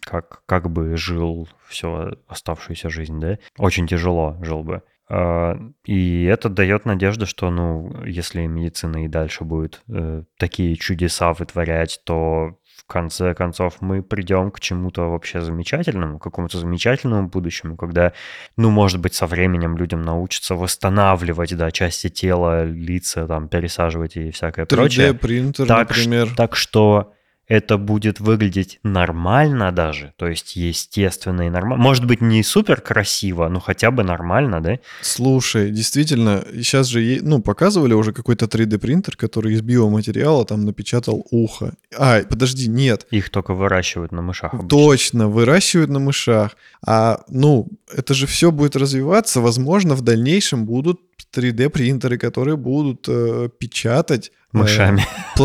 [0.00, 3.38] как, как бы жил всю оставшуюся жизнь, да?
[3.58, 4.82] Очень тяжело жил бы.
[5.08, 11.32] А, и это дает надежду, что, ну, если медицина и дальше будет э, такие чудеса
[11.32, 17.76] вытворять, то в конце концов мы придем к чему-то вообще замечательному, к какому-то замечательному будущему,
[17.76, 18.12] когда,
[18.56, 24.30] ну, может быть, со временем людям научатся восстанавливать, да, части тела, лица, там, пересаживать и
[24.30, 25.10] всякое 3D прочее.
[25.10, 26.34] 3D-принтер, например.
[26.36, 27.12] Так что
[27.52, 31.84] это будет выглядеть нормально даже, то есть естественно и нормально.
[31.84, 34.78] Может быть, не супер красиво, но хотя бы нормально, да?
[35.02, 41.74] Слушай, действительно, сейчас же, ну, показывали уже какой-то 3D-принтер, который из биоматериала там напечатал ухо.
[41.94, 43.06] А, подожди, нет.
[43.10, 44.54] Их только выращивают на мышах.
[44.54, 44.68] Обычно.
[44.70, 46.56] Точно, выращивают на мышах.
[46.86, 49.42] А, ну, это же все будет развиваться.
[49.42, 51.00] Возможно, в дальнейшем будут
[51.34, 54.32] 3D-принтеры, которые будут э, печатать...
[54.54, 55.04] Э, Мышами.
[55.38, 55.44] Э,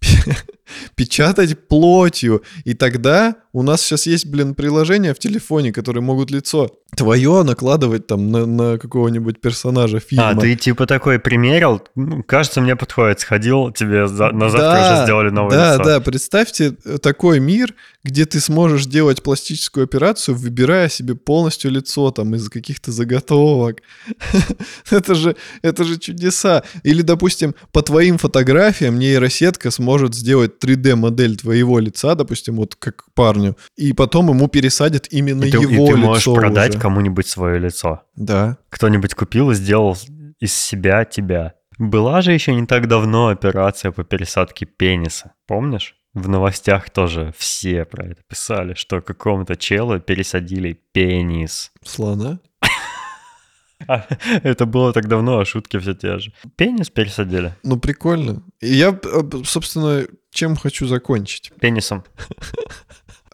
[0.94, 2.42] печатать плотью.
[2.64, 8.06] И тогда у нас сейчас есть, блин, приложения в телефоне, которые могут лицо твое накладывать
[8.06, 10.30] там на, на какого-нибудь персонажа фильма.
[10.30, 11.82] А, ты типа такой примерил?
[12.26, 13.20] Кажется, мне подходит.
[13.20, 15.84] Сходил, тебе за, на завтра да, уже сделали новое да, лицо.
[15.84, 16.70] Да, да, представьте
[17.02, 22.92] такой мир, где ты сможешь делать пластическую операцию, выбирая себе полностью лицо там из каких-то
[22.92, 23.82] заготовок.
[24.90, 26.62] это, же, это же чудеса.
[26.82, 33.56] Или, допустим, по твоим фотографиям нейросетка сможет сделать 3D-модель твоего лица, допустим, вот как парню,
[33.76, 36.80] и потом ему пересадят именно и ты, его лицо И ты можешь лицо продать уже.
[36.80, 38.02] кому-нибудь свое лицо.
[38.16, 38.58] Да.
[38.68, 39.96] Кто-нибудь купил и сделал
[40.40, 41.54] из себя тебя.
[41.78, 45.96] Была же еще не так давно операция по пересадке пениса, помнишь?
[46.12, 51.72] В новостях тоже все про это писали, что какому-то челу пересадили пенис.
[51.82, 52.38] Слона?
[54.42, 56.32] Это было так давно, а шутки все те же.
[56.56, 57.54] Пенис пересадили.
[57.62, 58.42] Ну, прикольно.
[58.60, 58.98] И я,
[59.44, 61.52] собственно, чем хочу закончить?
[61.60, 62.04] Пенисом.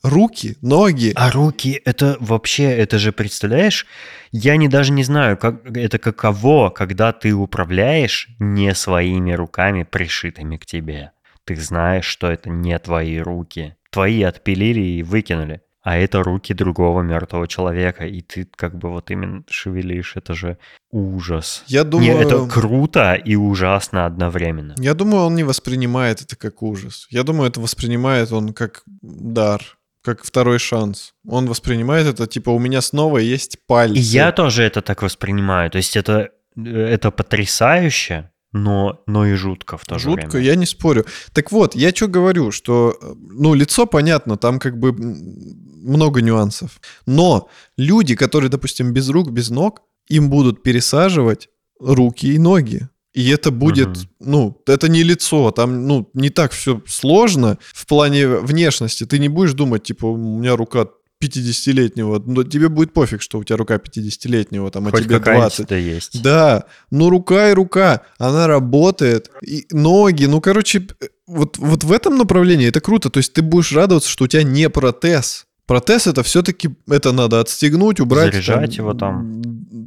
[0.02, 1.12] Руки, ноги.
[1.14, 3.86] А руки, это вообще, это же, представляешь,
[4.32, 10.56] я не даже не знаю, как это каково, когда ты управляешь не своими руками, пришитыми
[10.56, 11.12] к тебе.
[11.44, 13.76] Ты знаешь, что это не твои руки.
[13.90, 19.10] Твои отпилили и выкинули а это руки другого мертвого человека, и ты как бы вот
[19.10, 20.58] именно шевелишь, это же
[20.90, 21.64] ужас.
[21.66, 22.14] Я думаю...
[22.14, 24.74] Не, это круто и ужасно одновременно.
[24.78, 27.06] Я думаю, он не воспринимает это как ужас.
[27.10, 29.62] Я думаю, это воспринимает он как дар,
[30.02, 31.14] как второй шанс.
[31.26, 33.96] Он воспринимает это, типа, у меня снова есть пальцы.
[33.96, 35.70] И я тоже это так воспринимаю.
[35.70, 40.26] То есть это, это потрясающе, но, но и жутко в то жутко, же время.
[40.26, 41.06] Жутко, я не спорю.
[41.32, 46.80] Так вот, я что говорю, что, ну, лицо понятно, там как бы много нюансов.
[47.06, 51.48] Но люди, которые, допустим, без рук, без ног, им будут пересаживать
[51.78, 52.88] руки и ноги.
[53.12, 54.06] И это будет, угу.
[54.20, 59.04] ну, это не лицо, там, ну, не так все сложно в плане внешности.
[59.04, 60.86] Ты не будешь думать, типа, у меня рука
[61.22, 65.56] 50-летнего, но тебе будет пофиг, что у тебя рука 50-летнего, там, а Хоть тебе какая-нибудь
[65.56, 65.68] 20.
[65.68, 66.22] да есть.
[66.22, 71.92] Да, ну рука и рука, она работает, и ноги, ну, короче, э, вот, вот в
[71.92, 75.46] этом направлении это круто, то есть ты будешь радоваться, что у тебя не протез.
[75.66, 78.32] Протез это все-таки, это надо отстегнуть, убрать.
[78.32, 79.40] Заряжать его там.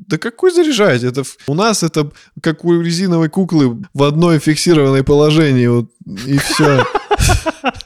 [0.08, 1.04] Да какой заряжать?
[1.04, 2.10] Это у нас это
[2.42, 6.86] как у резиновой куклы в одной фиксированной положении, вот, и все.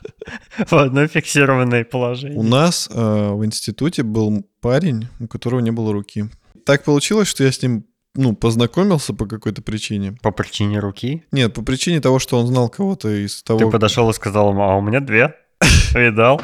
[0.58, 2.42] В одно фиксированное У положение.
[2.44, 6.26] нас э, в институте был парень, у которого не было руки.
[6.66, 10.18] Так получилось, что я с ним ну, познакомился по какой-то причине.
[10.22, 11.24] По причине руки?
[11.32, 13.60] Нет, по причине того, что он знал кого-то из того...
[13.60, 15.36] Ты подошел и сказал ему, а у меня две.
[15.94, 16.42] Видал?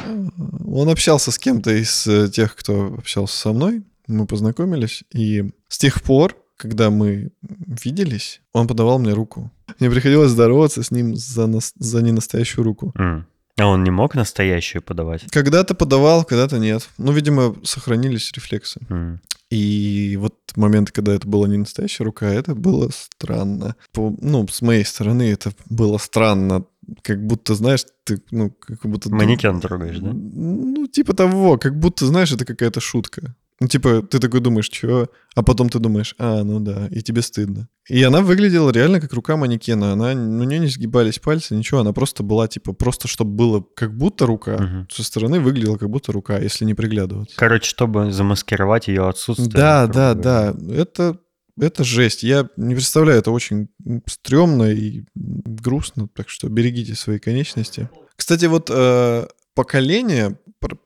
[0.66, 3.82] Он общался с кем-то из э, тех, кто общался со мной.
[4.06, 5.02] Мы познакомились.
[5.12, 9.50] И с тех пор, когда мы виделись, он подавал мне руку.
[9.80, 12.92] Мне приходилось здороваться с ним за, нас- за ненастоящую руку.
[12.96, 13.26] М.
[13.56, 15.30] А он не мог настоящую подавать?
[15.30, 16.88] Когда-то подавал, когда-то нет.
[16.98, 18.80] Ну, видимо, сохранились рефлексы.
[18.90, 19.20] М.
[19.50, 23.76] И вот момент, когда это была не настоящая рука, это было странно.
[23.92, 26.64] По- ну, с моей стороны это было странно.
[27.02, 29.08] Как будто, знаешь, ты, ну, как будто...
[29.10, 30.10] Манекен трогаешь, да?
[30.12, 33.34] Ну, типа того, как будто, знаешь, это какая-то шутка.
[33.60, 35.06] Ну, типа, ты такой думаешь, чё?
[35.36, 37.68] А потом ты думаешь, а, ну да, и тебе стыдно.
[37.88, 39.92] И она выглядела реально как рука манекена.
[39.92, 41.80] Она, у нее не сгибались пальцы, ничего.
[41.80, 44.56] Она просто была, типа, просто чтобы было как будто рука.
[44.58, 44.88] Мгм.
[44.90, 47.36] Со стороны выглядела как будто рука, если не приглядываться.
[47.36, 49.50] Короче, чтобы замаскировать ее отсутствие.
[49.50, 50.74] Да, грубо да, да.
[50.74, 51.18] Это,
[51.60, 52.24] это жесть.
[52.24, 53.68] Я не представляю, это очень
[54.06, 57.88] стрёмно и грустно, так что берегите свои конечности.
[58.16, 60.38] Кстати, вот э, поколение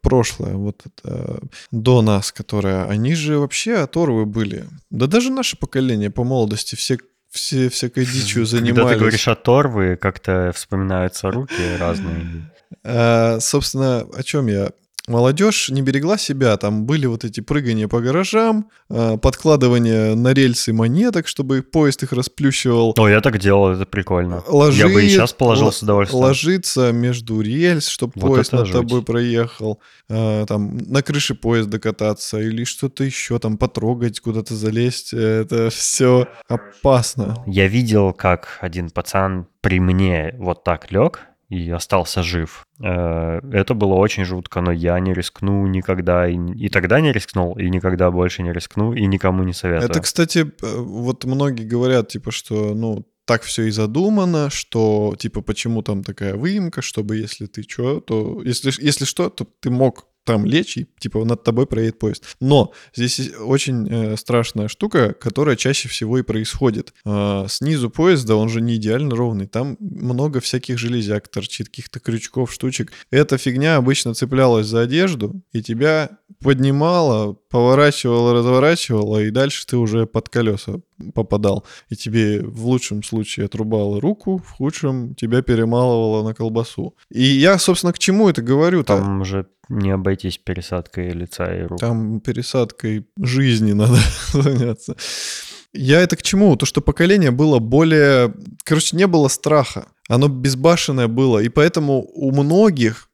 [0.03, 4.67] прошлое, вот это, до нас, которое, они же вообще оторвы были.
[4.91, 6.99] Да даже наше поколение по молодости все,
[7.31, 8.93] все всякой дичью Когда занимались.
[8.95, 12.51] ты говоришь оторвы, как-то вспоминаются руки разные.
[12.85, 14.71] А, собственно, о чем я?
[15.09, 20.73] Молодежь не берегла себя, там были вот эти прыгания по гаражам, а, подкладывание на рельсы
[20.73, 22.95] монеток, чтобы поезд их расплющивал.
[22.97, 24.43] О, я так делал, это прикольно.
[24.47, 26.23] Ложи- Я бы и сейчас положил с удовольствием.
[26.23, 28.77] Ложиться между рельс, чтобы Вот поезд над жуть.
[28.77, 29.81] тобой проехал,
[30.11, 35.13] а, там на крыше поезда кататься или что-то еще, там потрогать, куда-то залезть.
[35.15, 37.43] Это все опасно.
[37.47, 42.67] Я видел, как один пацан при мне вот так лег и остался жив.
[42.83, 47.59] Э, Это было очень жутко, но я не рискну никогда, и, и тогда не рискнул,
[47.59, 49.91] и никогда больше не рискну, и никому не советую.
[49.91, 55.83] Это, кстати, вот многие говорят, типа, что, ну, так все и задумано, что, типа, почему
[55.83, 60.45] там такая выемка, чтобы если ты что, то, если, если что, то ты мог там
[60.45, 62.37] лечь, и, типа, над тобой проедет поезд.
[62.39, 66.93] Но здесь очень э, страшная штука, которая чаще всего и происходит.
[67.07, 72.53] А, снизу поезда, он же не идеально ровный, там много всяких железяк торчит, каких-то крючков,
[72.53, 72.93] штучек.
[73.11, 76.11] Эта фигня обычно цеплялась за одежду, и тебя
[76.43, 80.83] поднимала, поворачивала, разворачивала, и дальше ты уже под колеса
[81.15, 81.65] попадал.
[81.89, 86.95] И тебе в лучшем случае отрубало руку, в худшем тебя перемалывало на колбасу.
[87.11, 88.83] И я, собственно, к чему это говорю?
[88.85, 91.79] Там, Там уже не обойтись пересадкой лица и рук.
[91.81, 93.99] там пересадкой жизни надо
[94.33, 94.97] заняться.
[95.75, 96.57] Я это к чему?
[96.57, 98.35] То, что поколение было более...
[98.65, 99.87] Короче, не было страха.
[100.09, 101.39] Оно безбашенное было.
[101.41, 103.08] И поэтому у многих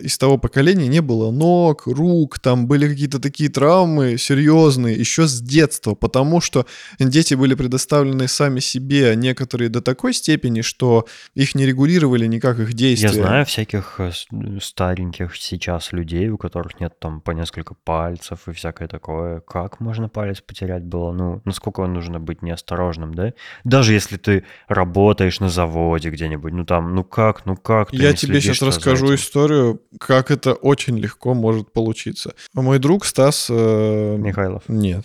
[0.00, 5.40] из того поколения не было ног, рук, там были какие-то такие травмы серьезные еще с
[5.40, 6.66] детства, потому что
[6.98, 12.58] дети были предоставлены сами себе, а некоторые до такой степени, что их не регулировали никак
[12.60, 13.08] их действия.
[13.08, 14.12] Я знаю всяких э,
[14.60, 19.40] стареньких сейчас людей, у которых нет там по несколько пальцев и всякое такое.
[19.40, 21.12] Как можно палец потерять было?
[21.12, 23.32] Ну, насколько нужно быть неосторожным, да?
[23.64, 28.40] Даже если ты работаешь на заводе где-нибудь, ну там, ну как, ну как Я тебе
[28.40, 29.16] сейчас расскажу этим?
[29.48, 32.34] Историю, как это очень легко может получиться.
[32.54, 33.48] Мой друг Стас...
[33.50, 34.62] э, Михайлов.
[34.68, 35.04] Нет.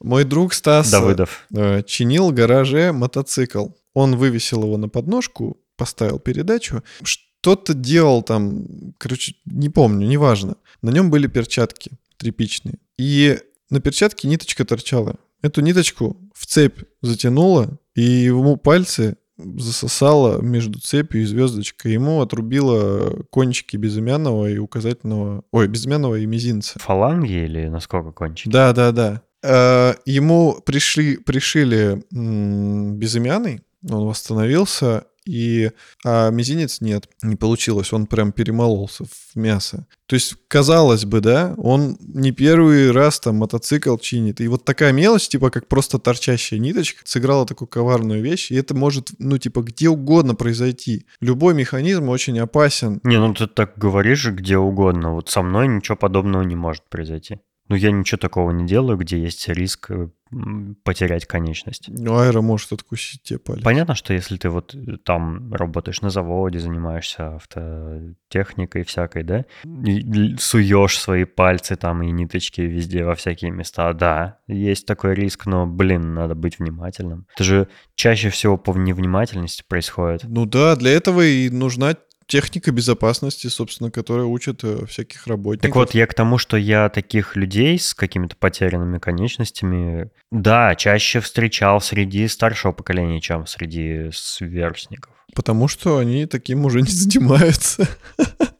[0.00, 0.90] Мой друг Стас...
[0.90, 1.46] Давыдов.
[1.54, 3.68] э, чинил в гараже мотоцикл.
[3.94, 8.64] Он вывесил его на подножку, поставил передачу, что-то делал там,
[8.98, 10.56] короче, не помню, неважно.
[10.82, 12.78] На нем были перчатки тряпичные.
[12.96, 13.38] И
[13.70, 15.16] на перчатке ниточка торчала.
[15.42, 21.92] Эту ниточку в цепь затянуло, и ему пальцы засосало между цепью и звездочкой.
[21.92, 25.44] Ему отрубило кончики безымянного и указательного...
[25.52, 26.78] Ой, безымянного и мизинца.
[26.78, 28.48] Фаланги или насколько кончики?
[28.48, 29.22] Да, да, да.
[29.42, 35.70] Э, Ему пришли, пришили безымянный, он восстановился, и
[36.04, 39.86] а мизинец нет, не получилось, он прям перемололся в мясо.
[40.06, 44.40] То есть, казалось бы, да, он не первый раз там мотоцикл чинит.
[44.40, 48.74] И вот такая мелочь, типа как просто торчащая ниточка, сыграла такую коварную вещь, и это
[48.74, 51.06] может, ну, типа, где угодно произойти.
[51.20, 53.00] Любой механизм очень опасен.
[53.02, 55.12] Не, ну ты так говоришь где угодно.
[55.14, 57.40] Вот со мной ничего подобного не может произойти.
[57.68, 60.08] Ну, я ничего такого не делаю, где есть риск э,
[60.84, 61.88] потерять конечность.
[61.88, 63.62] Ну, аэро может откусить тебе палец.
[63.62, 70.36] Понятно, что если ты вот э, там работаешь на заводе, занимаешься автотехникой всякой, да, и
[70.38, 75.66] суешь свои пальцы там и ниточки везде во всякие места, да, есть такой риск, но,
[75.66, 77.26] блин, надо быть внимательным.
[77.34, 80.24] Это же чаще всего по невнимательности происходит.
[80.24, 81.94] Ну да, для этого и нужна
[82.28, 85.68] техника безопасности, собственно, которая учит э, всяких работников.
[85.68, 91.20] Так вот, я к тому, что я таких людей с какими-то потерянными конечностями, да, чаще
[91.20, 95.12] встречал среди старшего поколения, чем среди сверстников.
[95.34, 97.88] Потому что они таким уже не занимаются.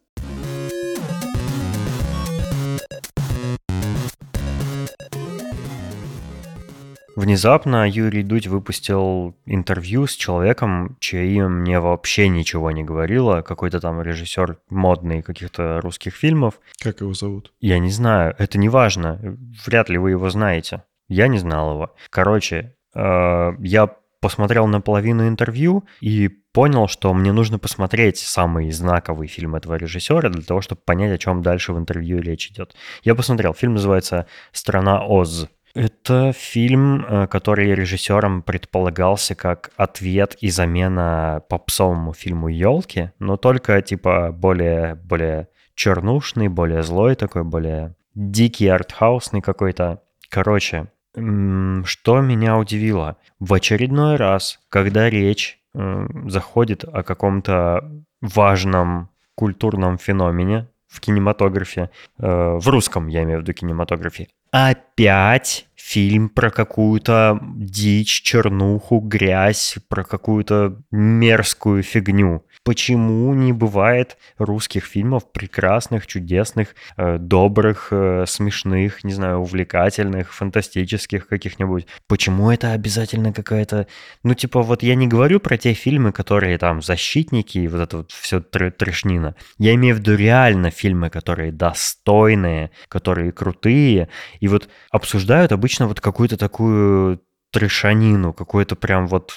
[7.19, 13.43] Внезапно Юрий Дудь выпустил интервью с человеком, чье мне вообще ничего не говорило.
[13.43, 16.61] Какой-то там режиссер модный каких-то русских фильмов.
[16.81, 17.53] Как его зовут?
[17.59, 19.19] Я не знаю, это не важно.
[19.66, 20.85] Вряд ли вы его знаете.
[21.09, 21.95] Я не знал его.
[22.09, 29.27] Короче, э, я посмотрел на половину интервью и понял, что мне нужно посмотреть самый знаковый
[29.27, 32.77] фильм этого режиссера для того, чтобы понять, о чем дальше в интервью речь идет.
[33.03, 33.55] Я посмотрел.
[33.55, 35.49] Фильм называется «Страна Оз».
[35.79, 43.81] Это фильм, э, который режиссером предполагался как ответ и замена попсовому фильму «Елки», но только
[43.81, 50.03] типа более, более чернушный, более злой такой, более дикий артхаусный какой-то.
[50.29, 53.16] Короче, что меня удивило?
[53.39, 57.89] В очередной раз, когда речь э, заходит о каком-то
[58.20, 66.28] важном культурном феномене в кинематографе, э, в русском, я имею в виду кинематографе, опять фильм
[66.28, 72.45] про какую-то дичь, чернуху, грязь, про какую-то мерзкую фигню.
[72.69, 81.29] Почему не бывает русских фильмов прекрасных, чудесных, э, добрых, э, смешных, не знаю, увлекательных, фантастических
[81.29, 81.87] каких-нибудь?
[82.07, 83.87] Почему это обязательно какая-то...
[84.23, 87.97] Ну, типа, вот я не говорю про те фильмы, которые там «Защитники» и вот это
[87.97, 89.35] вот все тр трешнина.
[89.57, 94.11] Я имею в виду реально фильмы, которые достойные, которые крутые,
[94.41, 99.33] и вот обсуждают обычно вот какую-то такую трешанину, какую-то прям вот...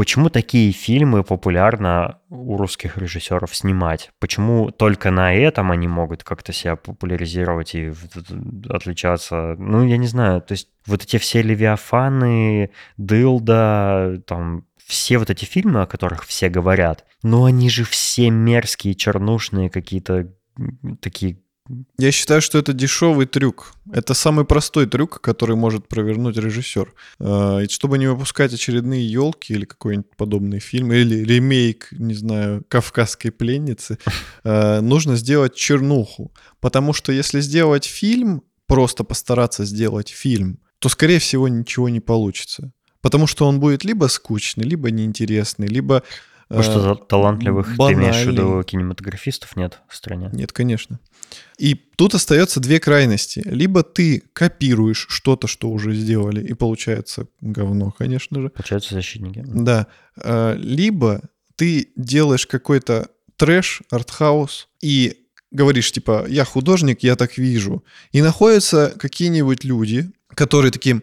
[0.00, 4.12] Почему такие фильмы популярно у русских режиссеров снимать?
[4.18, 7.92] Почему только на этом они могут как-то себя популяризировать и
[8.70, 9.56] отличаться?
[9.58, 10.40] Ну, я не знаю.
[10.40, 16.48] То есть вот эти все Левиафаны, Дылда, там все вот эти фильмы, о которых все
[16.48, 20.32] говорят, но они же все мерзкие, чернушные какие-то
[21.02, 21.42] такие
[21.98, 23.74] я считаю, что это дешевый трюк.
[23.92, 26.92] Это самый простой трюк, который может провернуть режиссер.
[27.18, 32.64] А, и чтобы не выпускать очередные елки или какой-нибудь подобный фильм, или ремейк, не знаю,
[32.68, 33.98] кавказской пленницы,
[34.44, 36.32] а, нужно сделать чернуху.
[36.60, 42.72] Потому что если сделать фильм, просто постараться сделать фильм, то, скорее всего, ничего не получится.
[43.00, 46.02] Потому что он будет либо скучный, либо неинтересный, либо
[46.50, 48.02] Потому что э, талантливых, банальный.
[48.02, 50.30] ты имеешь в виду кинематографистов нет в стране?
[50.32, 50.98] Нет, конечно.
[51.58, 53.40] И тут остается две крайности.
[53.46, 58.48] Либо ты копируешь что-то, что уже сделали, и получается говно, конечно же.
[58.48, 59.44] Получаются защитники.
[59.46, 59.86] Да.
[60.16, 61.22] Э, либо
[61.54, 67.84] ты делаешь какой-то трэш, артхаус, и говоришь, типа, я художник, я так вижу.
[68.10, 71.00] И находятся какие-нибудь люди, которые такие,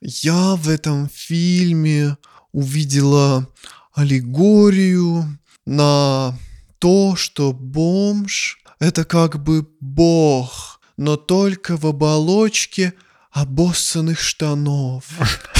[0.00, 2.16] я в этом фильме
[2.52, 3.48] увидела
[3.94, 6.36] аллегорию на
[6.78, 12.94] то, что бомж— это как бы бог, но только в оболочке
[13.30, 15.04] обоссанных штанов.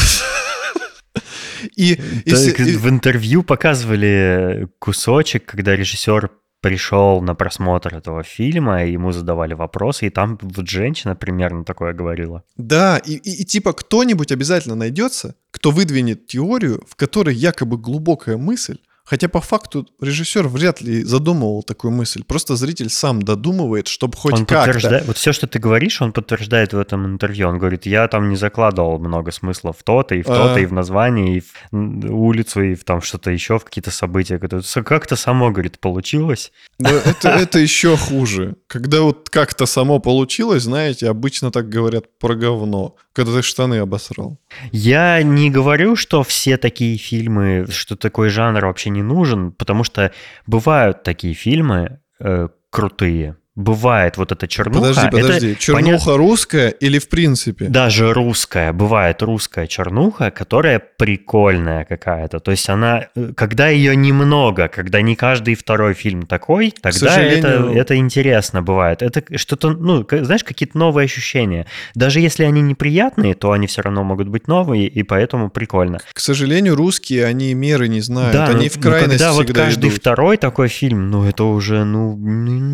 [1.77, 6.31] И, и, и в интервью показывали кусочек, когда режиссер
[6.65, 11.93] пришел на просмотр этого фильма, и ему задавали вопросы, и там вот женщина примерно такое
[11.93, 12.43] говорила.
[12.57, 18.39] Да, и, и, и типа кто-нибудь обязательно найдется, кто выдвинет теорию, в которой якобы глубокая
[18.39, 22.25] мысль, Хотя по факту режиссер вряд ли задумывал такую мысль.
[22.25, 25.03] Просто зритель сам додумывает, чтобы хоть он как-то...
[25.07, 27.49] Вот все, что ты говоришь, он подтверждает в этом интервью.
[27.49, 30.61] Он говорит, я там не закладывал много смысла в то-то, и в то-то, а...
[30.61, 34.39] и в названии, и в улицу, и в там что-то еще, в какие-то события.
[34.39, 36.51] Как-то само, говорит, получилось.
[36.79, 38.57] Да, это, это еще хуже.
[38.69, 44.39] Когда вот как-то само получилось, знаете, обычно так говорят про говно, когда ты штаны обосрал.
[44.73, 50.13] Я не говорю, что все такие фильмы, что такой жанр вообще не нужен, потому что
[50.47, 54.81] бывают такие фильмы э, крутые, бывает вот эта чернуха.
[54.89, 55.51] Подожди, подожди.
[55.53, 57.67] Это чернуха понят- русская или в принципе?
[57.67, 62.41] Даже русская, бывает русская чернуха, которая прикольная какая-то.
[62.41, 67.43] То есть она, э, когда ее немного, когда не каждый второй фильм такой, тогда это,
[67.49, 69.03] сожалению- это интересно бывает.
[69.03, 71.67] Это что-то, ну, знаешь, какие-то новые ощущения.
[71.95, 75.99] Даже если они неприятные, то они все равно могут быть новые, и поэтому прикольно.
[76.13, 78.33] К сожалению, русские, они меры не знают.
[78.47, 79.99] они ну- в ну, крайность когда вот всегда каждый идут.
[80.01, 82.73] второй такой фильм, ну, это уже, ну, н-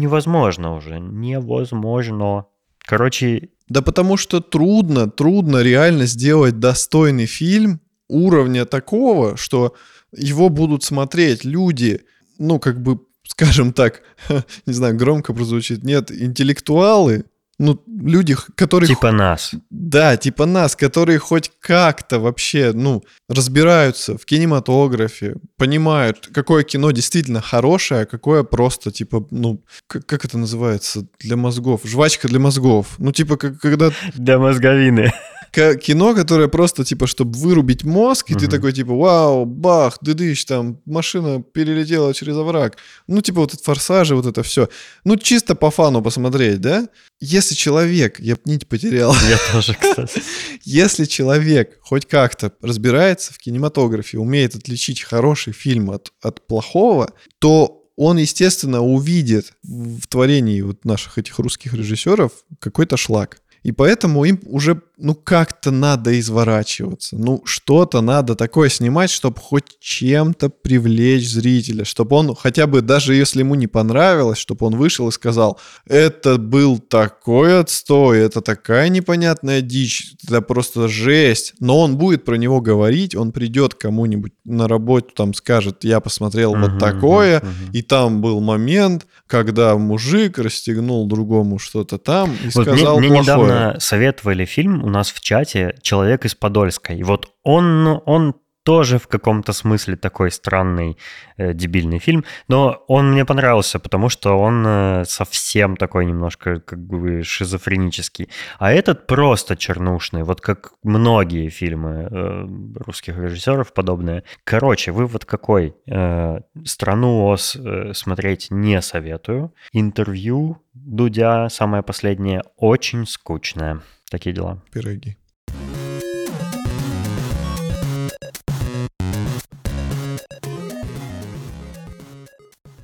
[0.76, 1.00] невозможно уже.
[1.00, 2.46] Невозможно.
[2.80, 9.74] Короче, Да потому что трудно, трудно реально сделать достойный фильм уровня такого, что
[10.12, 12.00] его будут смотреть люди,
[12.38, 14.02] ну, как бы, скажем так,
[14.66, 17.24] не знаю, громко прозвучит, нет, интеллектуалы,
[17.60, 18.88] ну, люди, которые...
[18.88, 19.52] типа нас.
[19.68, 27.42] Да, типа нас, которые хоть как-то вообще, ну, разбираются в кинематографе, понимают, какое кино действительно
[27.42, 31.82] хорошее, а какое просто, типа, ну, как, как это называется для мозгов?
[31.84, 32.94] Жвачка для мозгов.
[32.96, 35.12] Ну, типа, как, когда Для мозговины.
[35.50, 40.80] Кино, которое просто, типа, чтобы вырубить мозг, и ты такой, типа, вау, бах, дыдыщ, там,
[40.86, 42.76] машина перелетела через овраг.
[43.06, 44.68] Ну, типа, вот это форсажи, вот это все.
[45.04, 46.88] Ну, чисто по фану посмотреть, да?
[47.20, 50.22] Если человек, я нить потерял, Я тоже, кстати.
[50.64, 57.80] если человек хоть как-то разбирается в кинематографе, умеет отличить хороший фильм от, от плохого, то
[57.96, 63.42] он, естественно, увидит в творении вот наших этих русских режиссеров какой-то шлак.
[63.62, 67.16] И поэтому им уже, ну, как-то надо изворачиваться.
[67.16, 71.84] Ну, что-то надо такое снимать, чтобы хоть чем-то привлечь зрителя.
[71.84, 76.36] Чтобы он, хотя бы даже если ему не понравилось, чтобы он вышел и сказал, это
[76.38, 81.54] был такой отстой, это такая непонятная дичь, это просто жесть.
[81.60, 86.54] Но он будет про него говорить, он придет кому-нибудь на работу, там скажет, я посмотрел
[86.54, 87.72] вот Мгм, такое, мгм, мгм.
[87.72, 93.08] и там был момент, когда мужик расстегнул другому что-то там и Вот мне, сказал мне
[93.08, 93.22] плохое.
[93.22, 96.92] недавно советовали фильм у нас в чате «Человек из Подольска».
[96.92, 100.96] И вот он, он тоже в каком-то смысле такой странный,
[101.36, 106.78] э, дебильный фильм, но он мне понравился, потому что он э, совсем такой немножко как
[106.78, 108.28] бы шизофренический.
[108.58, 112.46] А этот просто чернушный, вот как многие фильмы э,
[112.76, 114.24] русских режиссеров подобные.
[114.44, 115.74] Короче, вывод какой?
[115.86, 119.54] Э, «Страну Оз» э, смотреть не советую.
[119.72, 123.80] Интервью Дудя, самое последнее, очень скучное.
[124.10, 124.62] Такие дела.
[124.72, 125.19] Пироги.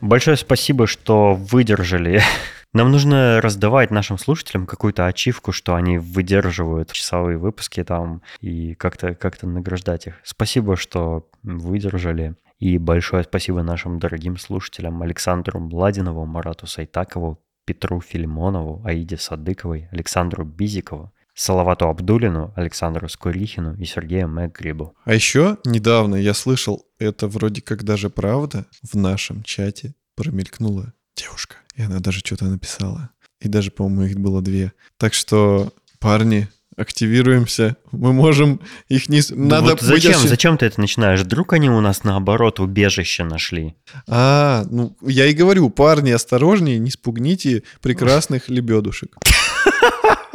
[0.01, 2.21] Большое спасибо, что выдержали.
[2.73, 9.15] Нам нужно раздавать нашим слушателям какую-то ачивку, что они выдерживают часовые выпуски там и как-то
[9.15, 10.15] как награждать их.
[10.23, 12.35] Спасибо, что выдержали.
[12.59, 20.45] И большое спасибо нашим дорогим слушателям Александру Младинову, Марату Сайтакову, Петру Филимонову, Аиде Садыковой, Александру
[20.45, 24.95] Бизикову, Салавату Абдулину, Александру Скурихину и Сергею Мэггрибу.
[25.05, 31.57] А еще недавно я слышал, это вроде как даже правда, в нашем чате промелькнула девушка.
[31.77, 33.11] И она даже что-то написала.
[33.41, 34.73] И даже, по-моему, их было две.
[34.97, 37.77] Так что, парни, активируемся.
[37.93, 39.21] Мы можем их не...
[39.21, 41.21] с- Надо вот зачем, осё- зачем ты это начинаешь?
[41.21, 43.75] Вдруг они у нас наоборот убежище нашли?
[44.09, 49.17] А, ну, я и говорю, парни, осторожнее, не спугните прекрасных лебедушек.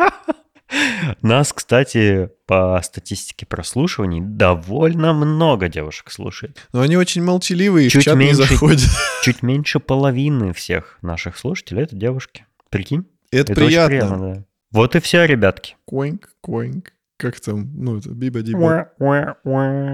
[1.21, 6.67] Нас, кстати, по статистике прослушиваний довольно много девушек слушает.
[6.73, 8.43] Но они очень молчаливые, и в Чуть чат не меньше.
[8.43, 8.89] заходят.
[9.23, 12.45] Чуть меньше половины всех наших слушателей— это девушки.
[12.69, 13.05] Прикинь?
[13.31, 13.87] Это, очень приятно.
[13.89, 14.43] приятно, да.
[14.71, 15.75] Вот и все, ребятки.
[15.85, 16.93] Коинг, коинг.
[17.17, 17.69] Как там?
[17.75, 18.89] Ну, это биба-диба.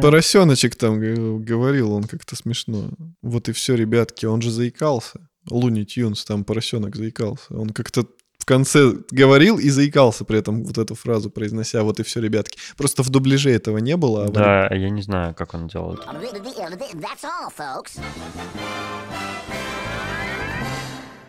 [0.02, 1.00] Поросеночек там
[1.44, 2.90] говорил, он как-то смешно.
[3.22, 5.28] Вот и все, ребятки, он же заикался.
[5.50, 7.54] Луни Тюнс, там поросенок заикался.
[7.58, 8.06] Он как-то
[8.48, 11.84] конце говорил и заикался при этом вот эту фразу произнося.
[11.84, 12.58] Вот и все, ребятки.
[12.78, 14.24] Просто в дубляже этого не было.
[14.24, 16.00] а в Да, я не знаю, как он делал.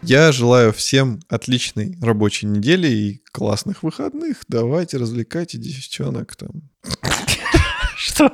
[0.00, 4.44] Я желаю всем отличной рабочей недели и классных выходных.
[4.46, 6.62] Давайте развлекайте девчонок там.
[7.96, 8.32] Что?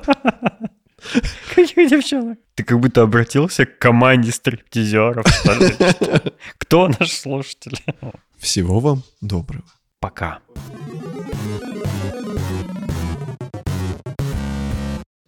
[1.55, 2.39] Каких девчонок?
[2.55, 5.25] Ты как будто обратился к команде стриптизеров.
[6.59, 7.79] Кто наш слушатель?
[8.45, 9.65] Всего вам доброго.
[10.01, 10.41] Пока.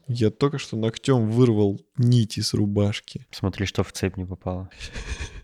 [0.07, 3.27] Я только что ногтем вырвал нити с рубашки.
[3.31, 4.69] Смотри, что в цепь не попало.